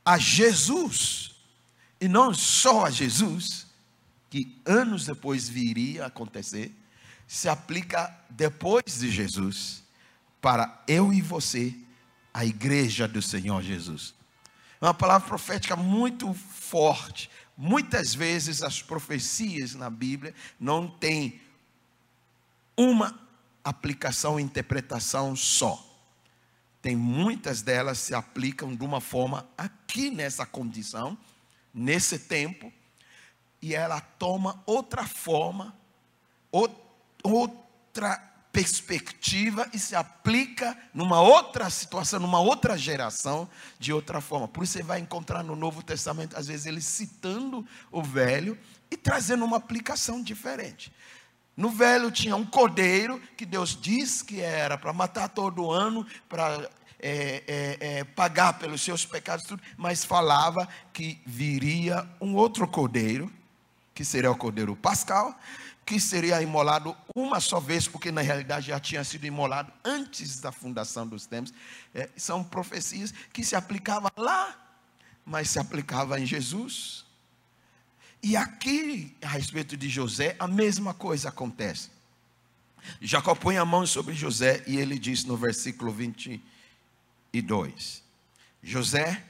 [0.04, 1.36] a Jesus,
[2.00, 3.66] e não só a Jesus,
[4.30, 6.74] que anos depois viria a acontecer,
[7.28, 9.84] se aplica depois de Jesus,
[10.42, 11.76] para eu e você,
[12.34, 14.14] a igreja do Senhor Jesus.
[14.82, 17.30] É uma palavra profética muito forte.
[17.58, 21.40] Muitas vezes as profecias na Bíblia não têm
[22.76, 23.20] uma
[23.64, 25.84] aplicação, interpretação só.
[26.82, 31.18] Tem muitas delas se aplicam de uma forma aqui nessa condição,
[31.74, 32.72] nesse tempo,
[33.62, 35.76] e ela toma outra forma,
[37.24, 44.48] outra perspectiva e se aplica numa outra situação, numa outra geração, de outra forma.
[44.48, 48.58] Por isso você vai encontrar no Novo Testamento, às vezes, ele citando o velho
[48.90, 50.90] e trazendo uma aplicação diferente.
[51.58, 56.70] No velho tinha um cordeiro que Deus diz que era para matar todo ano, para
[56.98, 63.30] é, é, é, pagar pelos seus pecados, tudo, mas falava que viria um outro cordeiro,
[63.94, 65.38] que seria o cordeiro pascal,
[65.86, 70.52] que seria imolado uma só vez, porque na realidade já tinha sido imolado antes da
[70.52, 71.54] fundação dos tempos.
[71.94, 74.60] É, são profecias que se aplicavam lá,
[75.24, 77.06] mas se aplicava em Jesus.
[78.24, 81.92] E aqui, a respeito de José, a mesma coisa acontece.
[83.00, 88.04] Jacó põe a mão sobre José e ele diz no versículo 22:
[88.64, 89.24] José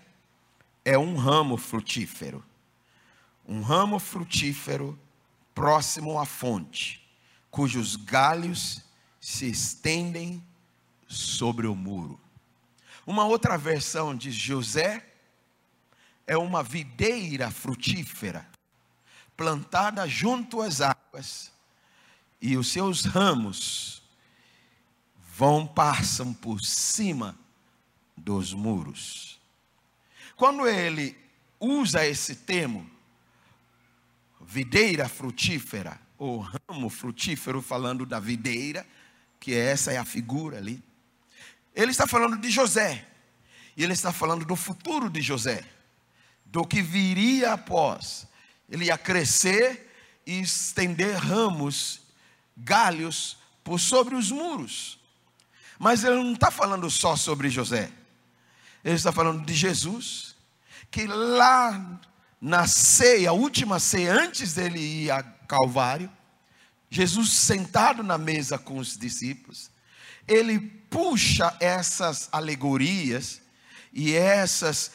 [0.86, 2.44] é um ramo frutífero,
[3.46, 4.98] um ramo frutífero
[5.56, 7.02] próximo à fonte,
[7.50, 8.84] cujos galhos
[9.20, 10.46] se estendem
[11.08, 12.20] sobre o muro.
[13.08, 15.04] Uma outra versão diz: José
[16.28, 18.48] é uma videira frutífera
[19.38, 21.52] plantada junto às águas,
[22.42, 24.04] e os seus ramos
[25.34, 27.38] vão passam por cima
[28.16, 29.40] dos muros.
[30.36, 31.18] Quando ele
[31.60, 32.90] usa esse termo,
[34.48, 38.86] videira frutífera, ou ramo frutífero, falando da videira,
[39.40, 40.82] que essa é a figura ali,
[41.74, 43.06] ele está falando de José,
[43.76, 45.64] e ele está falando do futuro de José,
[46.46, 48.28] do que viria após
[48.70, 49.92] ele ia crescer
[50.26, 52.02] e estender ramos,
[52.58, 55.00] galhos por sobre os muros.
[55.78, 57.92] Mas ele não está falando só sobre José.
[58.84, 60.36] Ele está falando de Jesus,
[60.90, 62.00] que lá
[62.40, 66.10] na ceia, a última ceia, antes dele ir a Calvário,
[66.90, 69.70] Jesus sentado na mesa com os discípulos,
[70.28, 73.42] ele puxa essas alegorias
[73.94, 74.92] e essas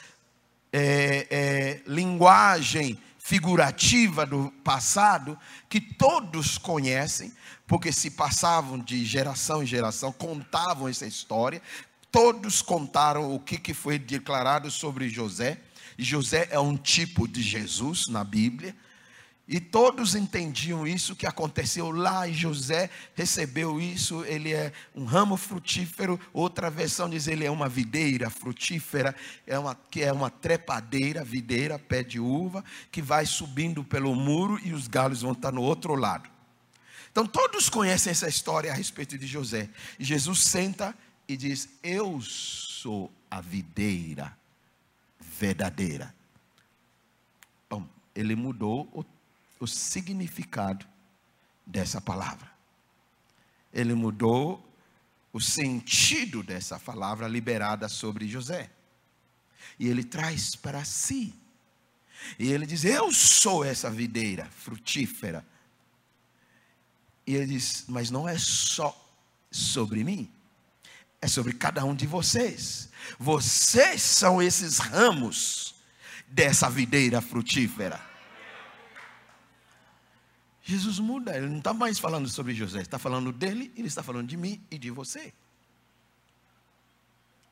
[0.73, 7.33] é, é, linguagem figurativa do passado que todos conhecem,
[7.67, 11.63] porque se passavam de geração em geração, contavam essa história,
[12.11, 15.61] todos contaram o que, que foi declarado sobre José.
[15.99, 18.75] José é um tipo de Jesus na Bíblia.
[19.53, 24.25] E todos entendiam isso que aconteceu lá e José recebeu isso.
[24.25, 26.21] Ele é um ramo frutífero.
[26.33, 29.13] Outra versão diz ele é uma videira frutífera,
[29.45, 34.57] é uma, que é uma trepadeira, videira, pé de uva, que vai subindo pelo muro
[34.63, 36.31] e os galhos vão estar no outro lado.
[37.11, 39.69] Então todos conhecem essa história a respeito de José.
[39.99, 40.95] E Jesus senta
[41.27, 44.39] e diz: Eu sou a videira
[45.41, 46.15] verdadeira.
[47.69, 49.05] Bom, ele mudou o
[49.61, 50.87] o significado
[51.67, 52.51] dessa palavra.
[53.73, 54.67] Ele mudou
[55.33, 58.71] o sentido dessa palavra liberada sobre José.
[59.79, 61.35] E ele traz para si.
[62.39, 65.47] E ele diz: Eu sou essa videira frutífera.
[67.27, 68.97] E ele diz: Mas não é só
[69.51, 70.33] sobre mim,
[71.21, 72.89] é sobre cada um de vocês.
[73.19, 75.75] Vocês são esses ramos
[76.27, 78.01] dessa videira frutífera.
[80.63, 84.29] Jesus muda, ele não está mais falando sobre José, está falando dele, ele está falando
[84.29, 85.33] de mim e de você.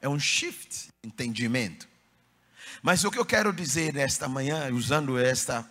[0.00, 1.88] É um shift, entendimento.
[2.80, 5.68] Mas o que eu quero dizer nesta manhã, usando esta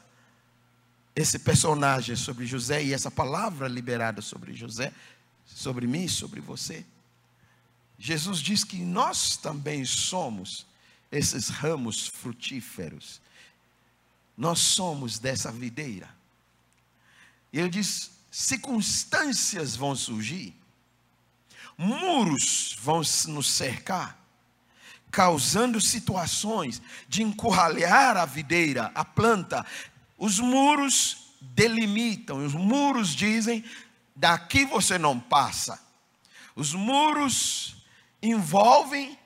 [1.16, 4.94] esse personagem sobre José e essa palavra liberada sobre José,
[5.46, 6.86] sobre mim e sobre você.
[7.98, 10.66] Jesus diz que nós também somos
[11.12, 13.20] esses ramos frutíferos.
[14.38, 16.10] Nós somos dessa videira.
[17.52, 20.54] E ele diz: circunstâncias vão surgir,
[21.78, 24.20] muros vão nos cercar,
[25.10, 29.66] causando situações de encurralhar a videira, a planta.
[30.18, 33.64] Os muros delimitam, os muros dizem:
[34.16, 35.82] daqui você não passa.
[36.56, 37.77] Os muros
[38.22, 39.18] envolvem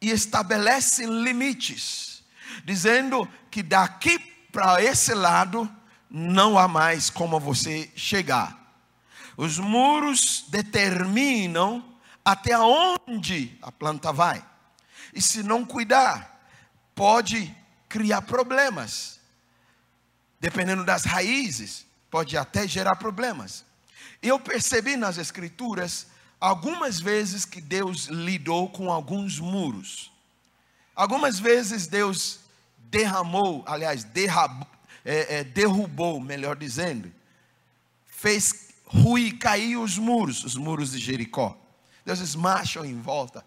[0.00, 2.22] e estabelecem limites,
[2.64, 4.18] dizendo que daqui
[4.52, 5.70] para esse lado
[6.10, 8.56] não há mais como você chegar.
[9.36, 11.84] Os muros determinam
[12.24, 14.44] até onde a planta vai.
[15.14, 16.40] E se não cuidar,
[16.94, 17.54] pode
[17.88, 19.20] criar problemas.
[20.40, 23.64] Dependendo das raízes, pode até gerar problemas.
[24.22, 26.08] Eu percebi nas escrituras
[26.40, 30.12] algumas vezes que Deus lidou com alguns muros.
[30.94, 32.40] Algumas vezes Deus
[32.90, 34.66] derramou, aliás, derrabou,
[35.04, 37.12] é, é, derrubou, melhor dizendo,
[38.06, 41.56] fez ruir, cair os muros, os muros de Jericó.
[42.04, 43.44] Deus marcham em volta.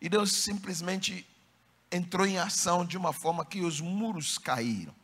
[0.00, 1.26] E Deus simplesmente
[1.90, 4.94] entrou em ação de uma forma que os muros caíram.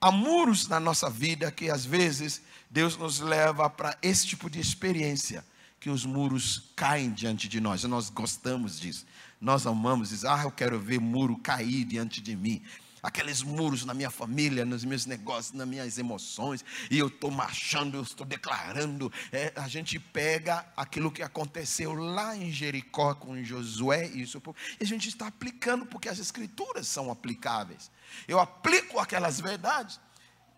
[0.00, 4.60] Há muros na nossa vida que às vezes Deus nos leva para esse tipo de
[4.60, 5.44] experiência,
[5.84, 7.84] que os muros caem diante de nós.
[7.84, 9.04] Nós gostamos disso.
[9.38, 10.26] Nós amamos isso.
[10.26, 12.62] Ah, eu quero ver muro cair diante de mim
[13.02, 17.98] aqueles muros na minha família, nos meus negócios, nas minhas emoções, e eu estou marchando,
[17.98, 19.12] eu estou declarando.
[19.30, 24.42] É, a gente pega aquilo que aconteceu lá em Jericó com Josué e isso,
[24.80, 27.90] e a gente está aplicando, porque as escrituras são aplicáveis.
[28.26, 30.00] Eu aplico aquelas verdades,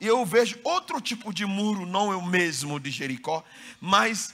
[0.00, 3.42] e eu vejo outro tipo de muro, não eu mesmo de Jericó,
[3.80, 4.32] mas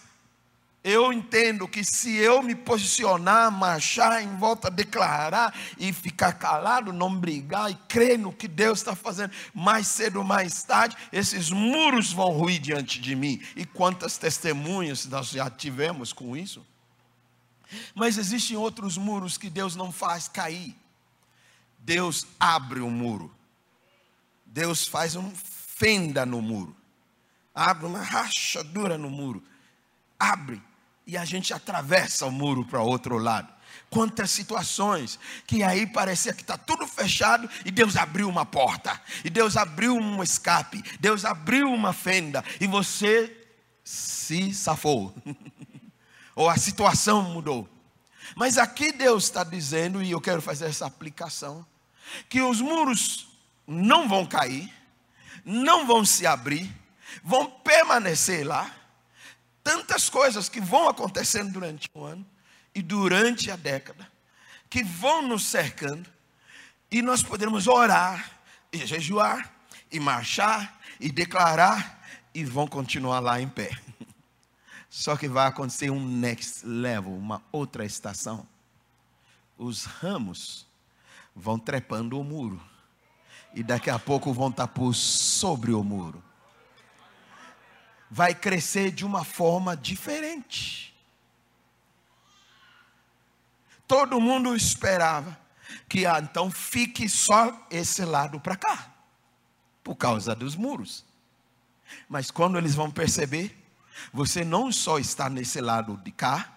[0.85, 7.15] eu entendo que se eu me posicionar, marchar em volta, declarar e ficar calado, não
[7.15, 12.13] brigar e crer no que Deus está fazendo, mais cedo ou mais tarde, esses muros
[12.13, 13.41] vão ruir diante de mim.
[13.55, 16.67] E quantas testemunhas nós já tivemos com isso?
[17.95, 20.77] Mas existem outros muros que Deus não faz cair.
[21.79, 23.33] Deus abre o um muro.
[24.45, 26.75] Deus faz uma fenda no muro.
[27.55, 29.43] Abre uma rachadura no muro.
[30.19, 30.61] Abre
[31.07, 33.53] e a gente atravessa o muro para o outro lado.
[33.91, 39.31] Quantas situações que aí parecia que está tudo fechado e Deus abriu uma porta, e
[39.31, 43.37] Deus abriu um escape, Deus abriu uma fenda e você
[43.85, 45.15] se safou,
[46.35, 47.69] ou a situação mudou.
[48.35, 51.67] Mas aqui Deus está dizendo, e eu quero fazer essa aplicação,
[52.29, 53.29] que os muros
[53.67, 54.73] não vão cair,
[55.45, 56.75] não vão se abrir,
[57.23, 58.71] vão permanecer lá
[59.63, 62.27] tantas coisas que vão acontecendo durante o ano
[62.75, 64.11] e durante a década,
[64.69, 66.11] que vão nos cercando,
[66.91, 68.31] e nós podemos orar,
[68.73, 69.53] e jejuar,
[69.91, 72.03] e marchar, e declarar,
[72.35, 73.71] e vão continuar lá em pé.
[74.89, 78.47] Só que vai acontecer um next level, uma outra estação.
[79.57, 80.67] Os ramos
[81.35, 82.61] vão trepando o muro,
[83.55, 86.23] e daqui a pouco vão estar por sobre o muro
[88.15, 90.95] vai crescer de uma forma diferente.
[93.89, 95.41] Todo mundo esperava
[95.89, 98.93] que ah, então fique só esse lado para cá,
[99.83, 101.07] por causa dos muros.
[102.07, 103.59] Mas quando eles vão perceber,
[104.13, 106.53] você não só está nesse lado de cá,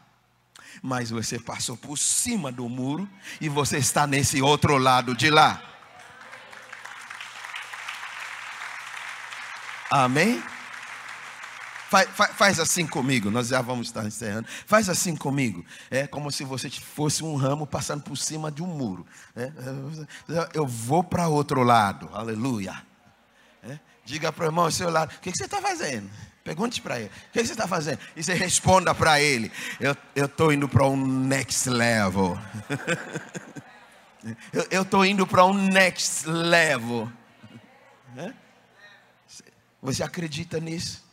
[0.84, 5.62] mas você passou por cima do muro e você está nesse outro lado de lá.
[9.90, 10.44] Amém?
[11.90, 14.48] Faz, faz, faz, assim comigo, nós já vamos estar encerrando.
[14.66, 15.64] Faz assim comigo.
[15.92, 19.06] É como se você fosse um ramo passando por cima de um muro.
[19.36, 19.52] É,
[20.54, 22.84] eu vou para outro lado, aleluia.
[23.64, 26.10] É, diga para o irmão ao seu lado: o que, que você está fazendo?
[26.44, 28.00] Pergunte para ele: o que, que você está fazendo?
[28.16, 29.52] E você responda para ele:
[30.16, 32.36] eu estou indo para um next level.
[34.72, 37.12] eu estou indo para um next level.
[38.18, 38.34] É?
[39.84, 41.05] Você acredita nisso?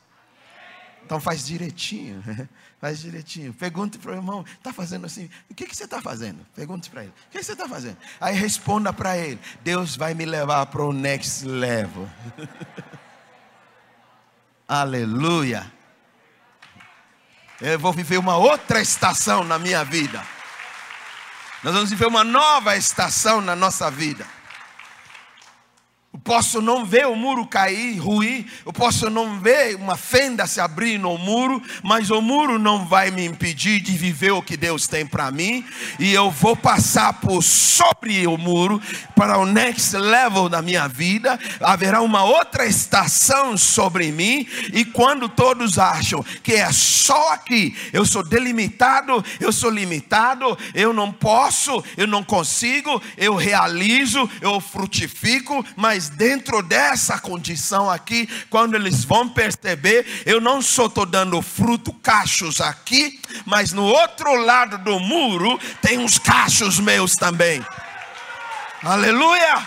[1.13, 2.25] Então faz direitinho,
[2.81, 3.53] faz direitinho.
[3.53, 5.29] Pergunte para o irmão, está fazendo assim?
[5.51, 6.39] O que, que você está fazendo?
[6.57, 7.99] Pergunte para ele, o que, que você está fazendo?
[8.19, 12.09] Aí responda para ele: Deus vai me levar para o next level.
[14.67, 15.71] Aleluia.
[17.61, 20.27] Eu vou viver uma outra estação na minha vida.
[21.63, 24.27] Nós vamos viver uma nova estação na nossa vida.
[26.25, 30.97] Posso não ver o muro cair, ruir, eu posso não ver uma fenda se abrir
[30.97, 35.05] no muro, mas o muro não vai me impedir de viver o que Deus tem
[35.05, 35.65] para mim,
[35.99, 38.81] e eu vou passar por sobre o muro
[39.17, 41.39] para o next level da minha vida.
[41.61, 48.05] Haverá uma outra estação sobre mim, e quando todos acham que é só aqui, eu
[48.05, 55.65] sou delimitado, eu sou limitado, eu não posso, eu não consigo, eu realizo, eu frutifico,
[55.77, 61.93] mas dentro dessa condição aqui, quando eles vão perceber, eu não só estou dando fruto,
[61.95, 67.65] cachos aqui, mas no outro lado do muro tem uns cachos meus também.
[68.83, 69.67] Aleluia!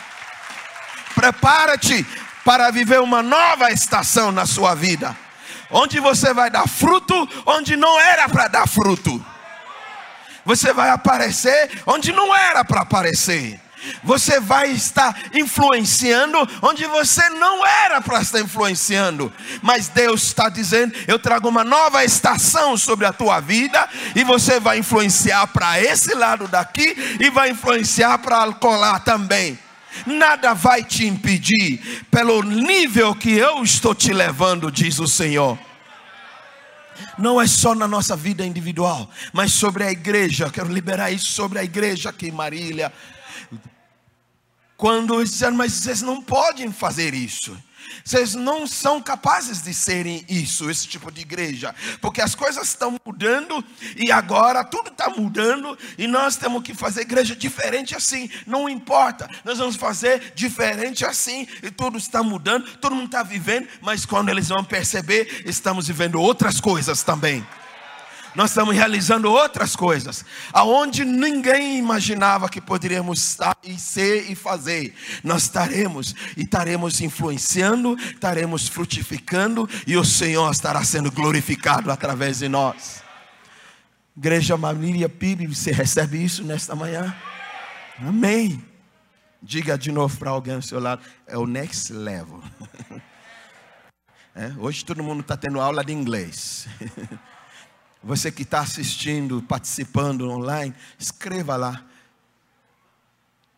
[1.13, 2.05] Prepara-te
[2.43, 5.15] para viver uma nova estação na sua vida,
[5.71, 9.23] onde você vai dar fruto onde não era para dar fruto.
[10.45, 13.59] Você vai aparecer onde não era para aparecer
[14.03, 19.31] você vai estar influenciando onde você não era para estar influenciando.
[19.61, 24.59] Mas Deus está dizendo: Eu trago uma nova estação sobre a tua vida, e você
[24.59, 29.57] vai influenciar para esse lado daqui e vai influenciar para colar também.
[30.05, 35.57] Nada vai te impedir, pelo nível que eu estou te levando, diz o Senhor
[37.17, 40.49] não é só na nossa vida individual, mas sobre a igreja.
[40.49, 42.91] Quero liberar isso sobre a igreja aqui em Marília,
[44.77, 47.57] quando disseram, mas vocês não podem fazer isso.
[48.03, 52.99] Vocês não são capazes de serem isso, esse tipo de igreja, porque as coisas estão
[53.05, 53.63] mudando
[53.95, 58.29] e agora tudo está mudando e nós temos que fazer igreja diferente assim.
[58.45, 63.67] Não importa, nós vamos fazer diferente assim e tudo está mudando, todo mundo está vivendo,
[63.81, 67.45] mas quando eles vão perceber, estamos vivendo outras coisas também
[68.35, 74.93] nós estamos realizando outras coisas, aonde ninguém imaginava que poderíamos estar e ser e fazer.
[75.23, 82.49] Nós estaremos e estaremos influenciando, estaremos frutificando e o Senhor estará sendo glorificado através de
[82.49, 83.03] nós.
[84.17, 87.15] Igreja Marília PIB, você recebe isso nesta manhã?
[87.99, 88.63] Amém.
[89.41, 92.41] Diga de novo para alguém ao seu lado: é o next level.
[94.37, 96.67] É, hoje todo mundo está tendo aula de inglês.
[98.05, 101.83] Você que está assistindo, participando online, escreva lá.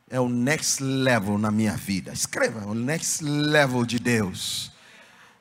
[0.09, 2.13] É o next level na minha vida.
[2.13, 4.71] Escreva, o next level de Deus.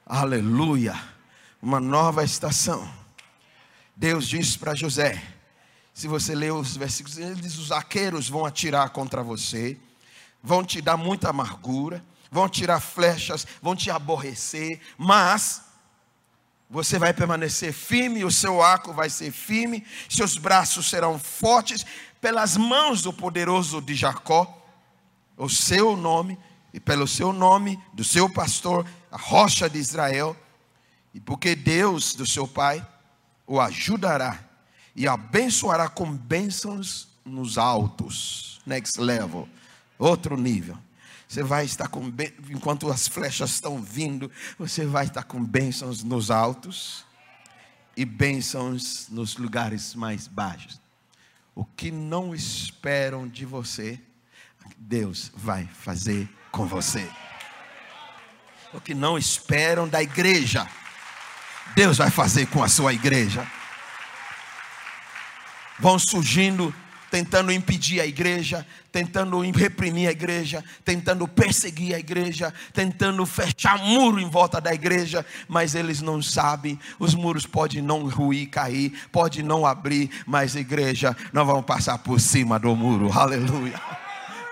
[0.04, 1.00] Aleluia.
[1.62, 2.92] Uma nova estação.
[3.94, 5.22] Deus disse para José:
[5.94, 9.78] se você ler os versículos, ele diz: os arqueiros vão atirar contra você,
[10.42, 15.62] vão te dar muita amargura, vão tirar flechas, vão te aborrecer, mas
[16.68, 21.86] você vai permanecer firme, o seu arco vai ser firme, seus braços serão fortes,
[22.20, 24.52] pelas mãos do poderoso de Jacó,
[25.36, 26.38] o seu nome,
[26.72, 30.36] e pelo seu nome, do seu pastor, a rocha de Israel,
[31.14, 32.86] e porque Deus do seu pai
[33.46, 34.38] o ajudará
[34.94, 39.48] e abençoará com bênçãos nos altos, next level,
[39.98, 40.76] outro nível.
[41.28, 42.12] Você vai estar com,
[42.50, 47.04] enquanto as flechas estão vindo, você vai estar com bênçãos nos altos
[47.96, 50.80] e bênçãos nos lugares mais baixos.
[51.54, 53.98] O que não esperam de você,
[54.76, 57.10] Deus vai fazer com você.
[58.72, 60.68] O que não esperam da igreja,
[61.74, 63.46] Deus vai fazer com a sua igreja.
[65.78, 66.74] Vão surgindo
[67.16, 74.20] tentando impedir a igreja, tentando reprimir a igreja, tentando perseguir a igreja, tentando fechar muro
[74.20, 79.42] em volta da igreja, mas eles não sabem, os muros podem não ruir, cair, pode
[79.42, 83.80] não abrir, mas igreja, nós vamos passar por cima do muro, aleluia.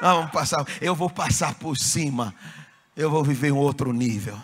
[0.00, 2.34] Nós vamos passar, eu vou passar por cima,
[2.96, 4.40] eu vou viver um outro nível,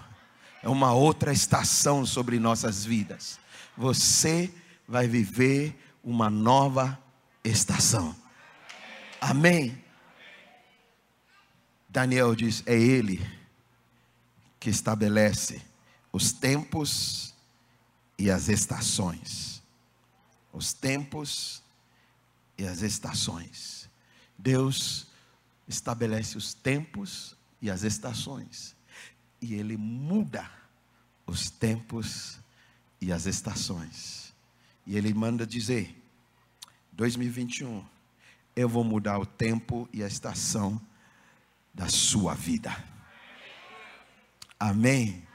[0.62, 3.40] é uma outra estação sobre nossas vidas.
[3.78, 4.52] Você
[4.86, 6.98] vai viver uma nova
[7.44, 8.14] estação.
[9.20, 9.82] Amém.
[11.88, 13.20] Daniel diz: é Ele
[14.58, 15.60] que estabelece
[16.12, 17.34] os tempos
[18.18, 19.62] e as estações.
[20.52, 21.62] Os tempos
[22.58, 23.88] e as estações.
[24.36, 25.06] Deus
[25.68, 28.74] estabelece os tempos e as estações.
[29.40, 30.50] E Ele muda
[31.26, 32.40] os tempos
[33.00, 34.34] e as estações.
[34.86, 35.96] E ele manda dizer:
[37.00, 37.82] 2021,
[38.54, 40.78] eu vou mudar o tempo e a estação
[41.72, 42.76] da sua vida.
[44.58, 45.26] Amém?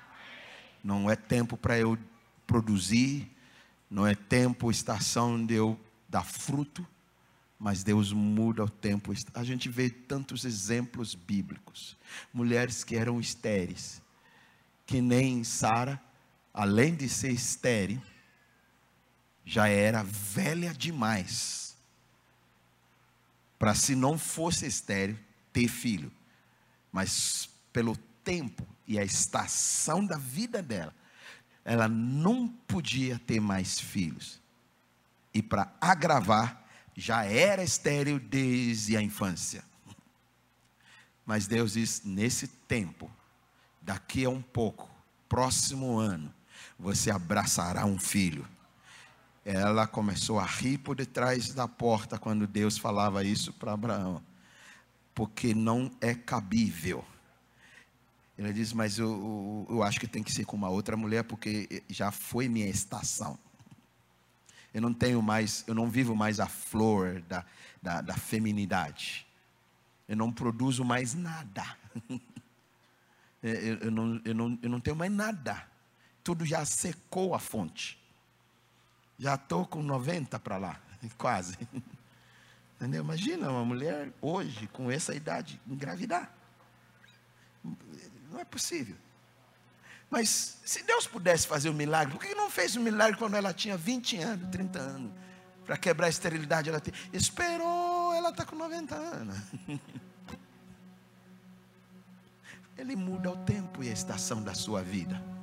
[0.84, 1.97] Não é tempo para eu
[2.45, 3.28] produzir,
[3.89, 5.76] não é tempo, estação de eu
[6.07, 6.88] dar fruto,
[7.57, 9.11] mas Deus muda o tempo.
[9.34, 11.97] A gente vê tantos exemplos bíblicos.
[12.32, 14.03] Mulheres que eram estéreis,
[14.86, 15.99] que nem Sara,
[16.53, 17.99] além de ser estéril,
[19.46, 21.76] já era velha demais
[23.60, 25.18] para se não fosse estéril
[25.54, 26.12] ter filho,
[26.91, 30.93] mas pelo tempo e a estação da vida dela,
[31.64, 34.39] ela não podia ter mais filhos.
[35.34, 36.64] E para agravar,
[36.96, 39.64] já era estéril desde a infância.
[41.26, 43.12] Mas Deus diz: nesse tempo,
[43.82, 44.89] daqui a um pouco,
[45.28, 46.34] próximo ano,
[46.78, 48.48] você abraçará um filho.
[49.46, 54.20] Ela começou a rir por detrás da porta quando Deus falava isso para Abraão,
[55.14, 57.06] porque não é cabível.
[58.36, 59.08] Ele diz, mas eu,
[59.70, 62.68] eu, eu acho que tem que ser com uma outra mulher, porque já foi minha
[62.68, 63.38] estação.
[64.74, 67.46] Eu não tenho mais, eu não vivo mais a flor da,
[67.80, 69.28] da, da feminidade.
[70.08, 71.64] Eu não produzo mais nada.
[73.43, 75.66] eu, eu, não, eu, não, eu não tenho mais nada.
[76.24, 78.04] Tudo já secou a fonte.
[79.18, 80.80] Já estou com 90 para lá,
[81.18, 81.57] quase.
[82.76, 83.03] Entendeu?
[83.03, 86.32] Imagina uma mulher hoje, com essa idade, engravidar.
[88.32, 88.95] Não é possível.
[90.09, 93.53] Mas se Deus pudesse fazer um milagre, por que não fez um milagre quando ela
[93.53, 95.11] tinha 20 anos, 30 anos?
[95.66, 96.93] Para quebrar a esterilidade, ela tem.
[97.11, 99.38] Esperou, ela está com 90 anos.
[102.78, 105.35] Ele muda o tempo e a estação da sua vida.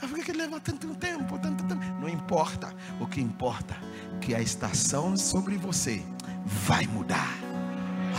[0.00, 1.64] Mas por que leva tanto tempo, tanto?
[2.00, 2.72] Não importa.
[3.00, 3.76] O que importa
[4.14, 6.02] é que a estação sobre você
[6.44, 7.34] vai mudar.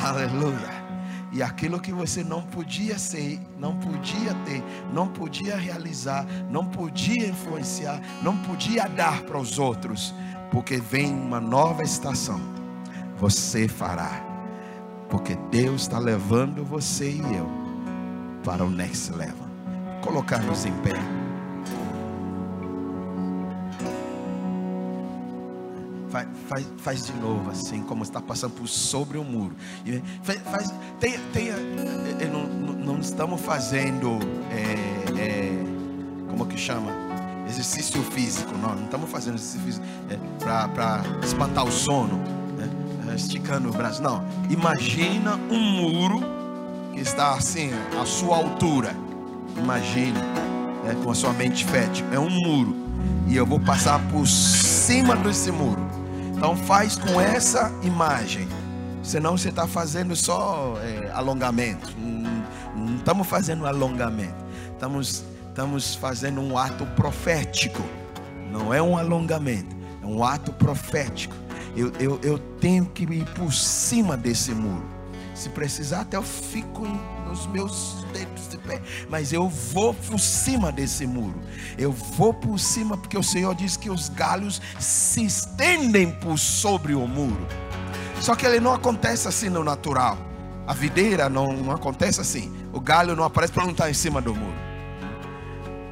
[0.03, 0.85] Aleluia.
[1.31, 4.63] E aquilo que você não podia ser, não podia ter,
[4.93, 10.13] não podia realizar, não podia influenciar, não podia dar para os outros,
[10.49, 12.39] porque vem uma nova estação.
[13.17, 14.23] Você fará.
[15.09, 17.49] Porque Deus está levando você e eu
[18.43, 19.45] para o next level.
[20.01, 21.24] Colocar-nos em pé.
[26.15, 29.53] Faz, faz, faz, de novo, assim, como está passando por sobre o muro.
[30.23, 34.17] Faz, faz tenha, é, é, não, não, estamos fazendo,
[34.49, 35.63] é, é,
[36.29, 36.89] como que chama?
[37.49, 42.17] Exercício físico, não, não estamos fazendo exercício físico é, para espantar o sono,
[42.57, 43.13] né?
[43.13, 44.01] Esticando o braço.
[44.01, 46.23] Não, imagina um muro
[46.93, 48.95] que está assim, à sua altura.
[49.57, 52.05] Imagine, né, com a sua mente fértil.
[52.13, 52.73] É um muro.
[53.27, 55.84] E eu vou passar por cima desse muro.
[56.45, 58.47] Então faz com essa imagem.
[59.01, 61.91] Senão você está fazendo só é, alongamento.
[61.97, 64.45] Não estamos fazendo alongamento.
[64.71, 67.81] Estamos, estamos fazendo um ato profético.
[68.51, 69.75] Não é um alongamento.
[70.03, 71.33] É um ato profético.
[71.75, 74.85] Eu, eu, eu tenho que ir por cima desse muro.
[75.33, 76.83] Se precisar, até eu fico
[77.25, 78.81] nos meus dedos de pé.
[79.09, 81.39] Mas eu vou por cima desse muro.
[81.77, 86.93] Eu vou por cima, porque o Senhor diz que os galhos se estendem por sobre
[86.93, 87.45] o muro.
[88.21, 90.17] Só que ele não acontece assim no natural.
[90.67, 92.51] A videira não, não acontece assim.
[92.73, 94.65] O galho não aparece para não estar em cima do muro.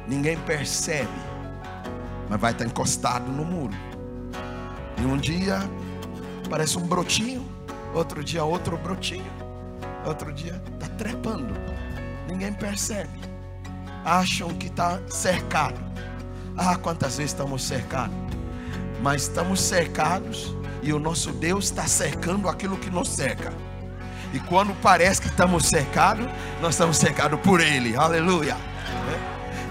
[0.06, 1.08] Ninguém percebe,
[2.28, 3.74] mas vai estar encostado no muro.
[4.98, 5.58] E um dia
[6.50, 7.46] parece um brotinho,
[7.94, 9.30] outro dia outro brotinho,
[10.06, 11.54] outro dia está trepando.
[12.28, 13.20] Ninguém percebe.
[14.04, 15.80] Acham que está cercado.
[16.56, 18.14] Ah, quantas vezes estamos cercados.
[19.02, 23.52] Mas estamos cercados e o nosso Deus está cercando aquilo que nos cerca.
[24.32, 26.26] E quando parece que estamos cercados,
[26.60, 27.96] nós estamos cercados por Ele.
[27.96, 28.56] Aleluia.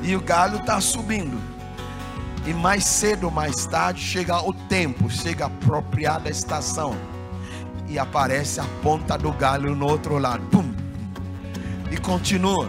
[0.02, 1.40] E o galho está subindo.
[2.46, 7.13] E mais cedo ou mais tarde chega o tempo, chega a apropriada estação
[7.94, 10.44] e aparece a ponta do galho no outro lado.
[10.48, 10.74] Pum!
[11.92, 12.68] E continua.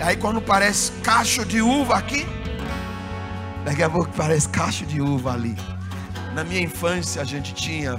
[0.00, 2.26] Aí quando parece cacho de uva aqui,
[3.66, 5.54] daqui a pouco parece cacho de uva ali.
[6.34, 7.98] Na minha infância a gente tinha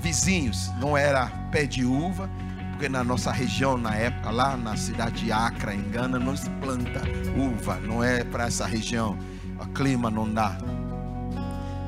[0.00, 2.28] vizinhos, não era pé de uva,
[2.70, 6.48] porque na nossa região, na época, lá na cidade de Acre, em Gana, não se
[6.48, 7.02] planta
[7.36, 9.18] uva, não é para essa região,
[9.60, 10.56] o clima não dá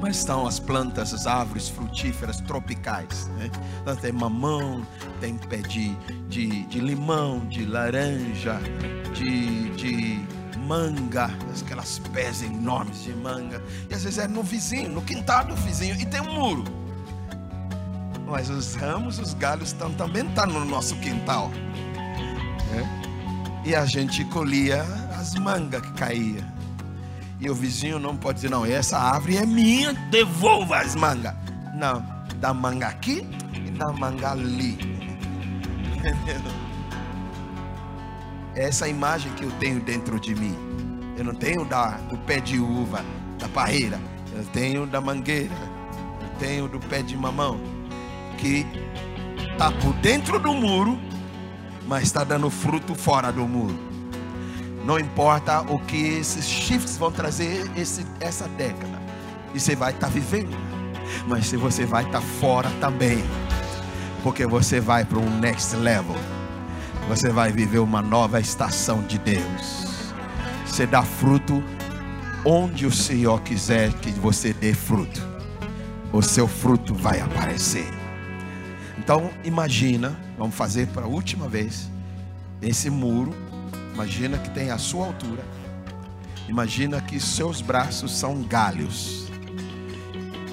[0.02, 3.28] mas estão as plantas, as árvores frutíferas tropicais.
[3.38, 3.48] Né?
[3.80, 4.84] Então, tem mamão,
[5.20, 5.94] tem pé de,
[6.28, 8.60] de, de limão, de laranja,
[9.14, 10.20] de, de
[10.58, 11.30] manga,
[11.64, 13.62] aquelas pés enormes de manga.
[13.88, 16.64] E às vezes é no vizinho, no quintal do vizinho, e tem um muro.
[18.26, 21.48] Mas os ramos, os galhos estão, também estão tá no nosso quintal.
[22.74, 23.68] É?
[23.68, 24.82] E a gente colhia
[25.16, 26.51] as mangas que caíam.
[27.42, 31.34] E o vizinho não pode dizer, não, essa árvore é minha, devolva as mangas.
[31.74, 32.00] Não,
[32.36, 34.78] da manga aqui e da manga ali.
[35.96, 36.52] Entendeu?
[38.54, 40.56] essa imagem que eu tenho dentro de mim.
[41.16, 43.04] Eu não tenho da, do pé de uva,
[43.38, 44.00] da parreira.
[44.34, 45.54] Eu tenho da mangueira.
[46.22, 47.60] Eu tenho do pé de mamão.
[48.38, 48.66] Que
[49.52, 50.98] está por dentro do muro,
[51.86, 53.91] mas está dando fruto fora do muro.
[54.84, 59.00] Não importa o que esses shifts vão trazer esse, essa década.
[59.54, 60.56] E você vai estar tá vivendo.
[61.26, 63.22] Mas se você vai estar tá fora também.
[64.22, 66.16] Porque você vai para um next level
[67.08, 70.12] você vai viver uma nova estação de Deus.
[70.64, 71.62] Você dá fruto
[72.44, 75.20] onde o Senhor quiser que você dê fruto.
[76.12, 77.88] O seu fruto vai aparecer.
[78.98, 81.90] Então, imagina, vamos fazer para a última vez
[82.60, 83.34] esse muro.
[83.94, 85.44] Imagina que tem a sua altura.
[86.48, 89.26] Imagina que seus braços são galhos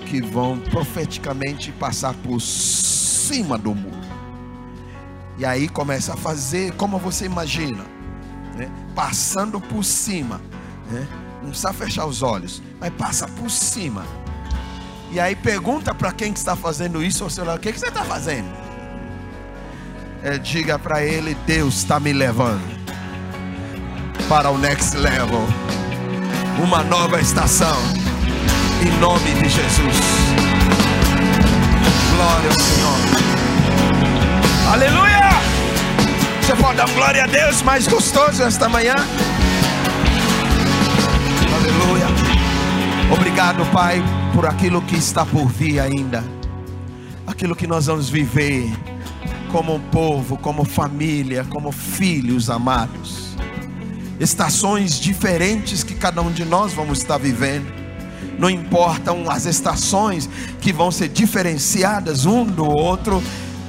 [0.06, 3.98] que vão profeticamente passar por cima do muro.
[5.38, 7.86] E aí começa a fazer como você imagina,
[8.56, 8.70] né?
[8.94, 10.42] passando por cima.
[10.90, 11.08] Né?
[11.42, 14.06] Não precisa fechar os olhos, mas passa por cima.
[15.12, 17.88] E aí pergunta para quem que está fazendo isso ao lado: o que, que você
[17.88, 18.50] está fazendo?
[20.24, 22.79] É, diga para ele: Deus está me levando
[24.30, 25.42] para o next level,
[26.62, 27.76] uma nova estação,
[28.80, 29.98] em nome de Jesus.
[32.16, 33.00] Glória ao Senhor.
[34.72, 35.30] Aleluia!
[36.44, 38.94] Você pode dar glória a Deus mais gostoso esta manhã?
[41.56, 42.06] Aleluia.
[43.12, 44.00] Obrigado, Pai,
[44.36, 46.24] por aquilo que está por vir ainda.
[47.26, 48.72] Aquilo que nós vamos viver
[49.52, 53.29] como um povo, como família, como filhos amados.
[54.20, 57.72] Estações diferentes que cada um de nós vamos estar vivendo.
[58.38, 63.24] Não importam as estações que vão ser diferenciadas um do outro,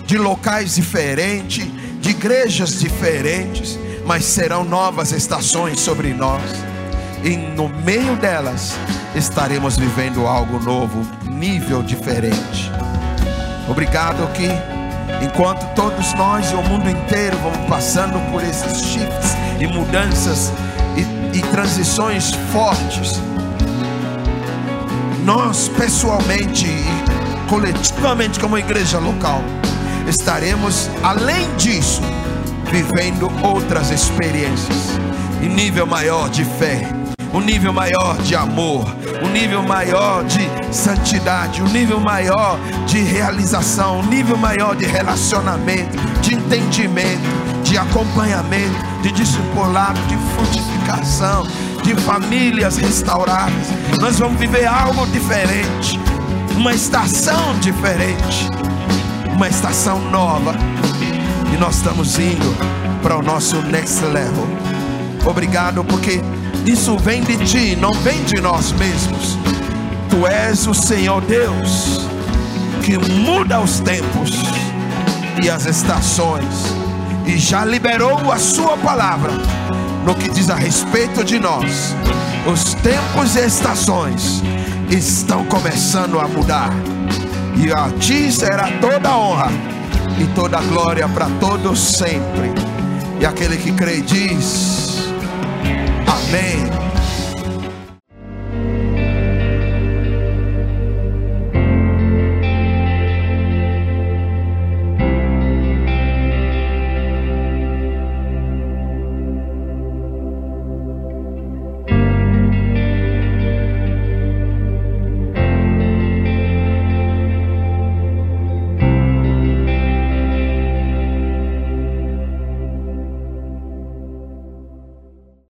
[0.07, 1.67] de locais diferentes,
[2.01, 6.43] de igrejas diferentes, mas serão novas estações sobre nós,
[7.23, 8.75] e no meio delas
[9.15, 12.73] estaremos vivendo algo novo, nível diferente.
[13.69, 14.49] Obrigado que
[15.25, 20.53] enquanto todos nós e o mundo inteiro vamos passando por esses shifts e mudanças
[20.97, 23.21] e, e transições fortes,
[25.25, 29.43] nós pessoalmente e coletivamente como igreja local
[30.09, 32.03] estaremos, além disso,
[32.71, 34.99] vivendo outras experiências,
[35.43, 36.83] em nível maior de fé,
[37.33, 38.85] um nível maior de amor,
[39.23, 40.41] um nível maior de
[40.75, 48.77] santidade, um nível maior de realização, um nível maior de relacionamento, de entendimento, de acompanhamento,
[49.03, 51.47] de discipulado, de frutificação,
[51.83, 53.69] de famílias restauradas.
[54.01, 55.99] Nós vamos viver algo diferente,
[56.57, 58.49] uma estação diferente
[59.41, 60.55] uma estação nova.
[61.51, 62.55] E nós estamos indo
[63.03, 64.47] para o nosso next level.
[65.25, 66.21] Obrigado, porque
[66.67, 69.39] isso vem de ti, não vem de nós mesmos.
[70.11, 72.07] Tu és o Senhor Deus
[72.83, 74.43] que muda os tempos
[75.43, 76.75] e as estações,
[77.27, 79.33] e já liberou a Sua palavra
[80.05, 81.95] no que diz a respeito de nós.
[82.47, 84.43] Os tempos e estações
[84.91, 86.73] estão começando a mudar
[87.57, 89.51] e a ti será toda honra
[90.19, 92.53] e toda glória para todos sempre.
[93.21, 95.13] E aquele que crê diz:
[96.07, 96.90] Amém.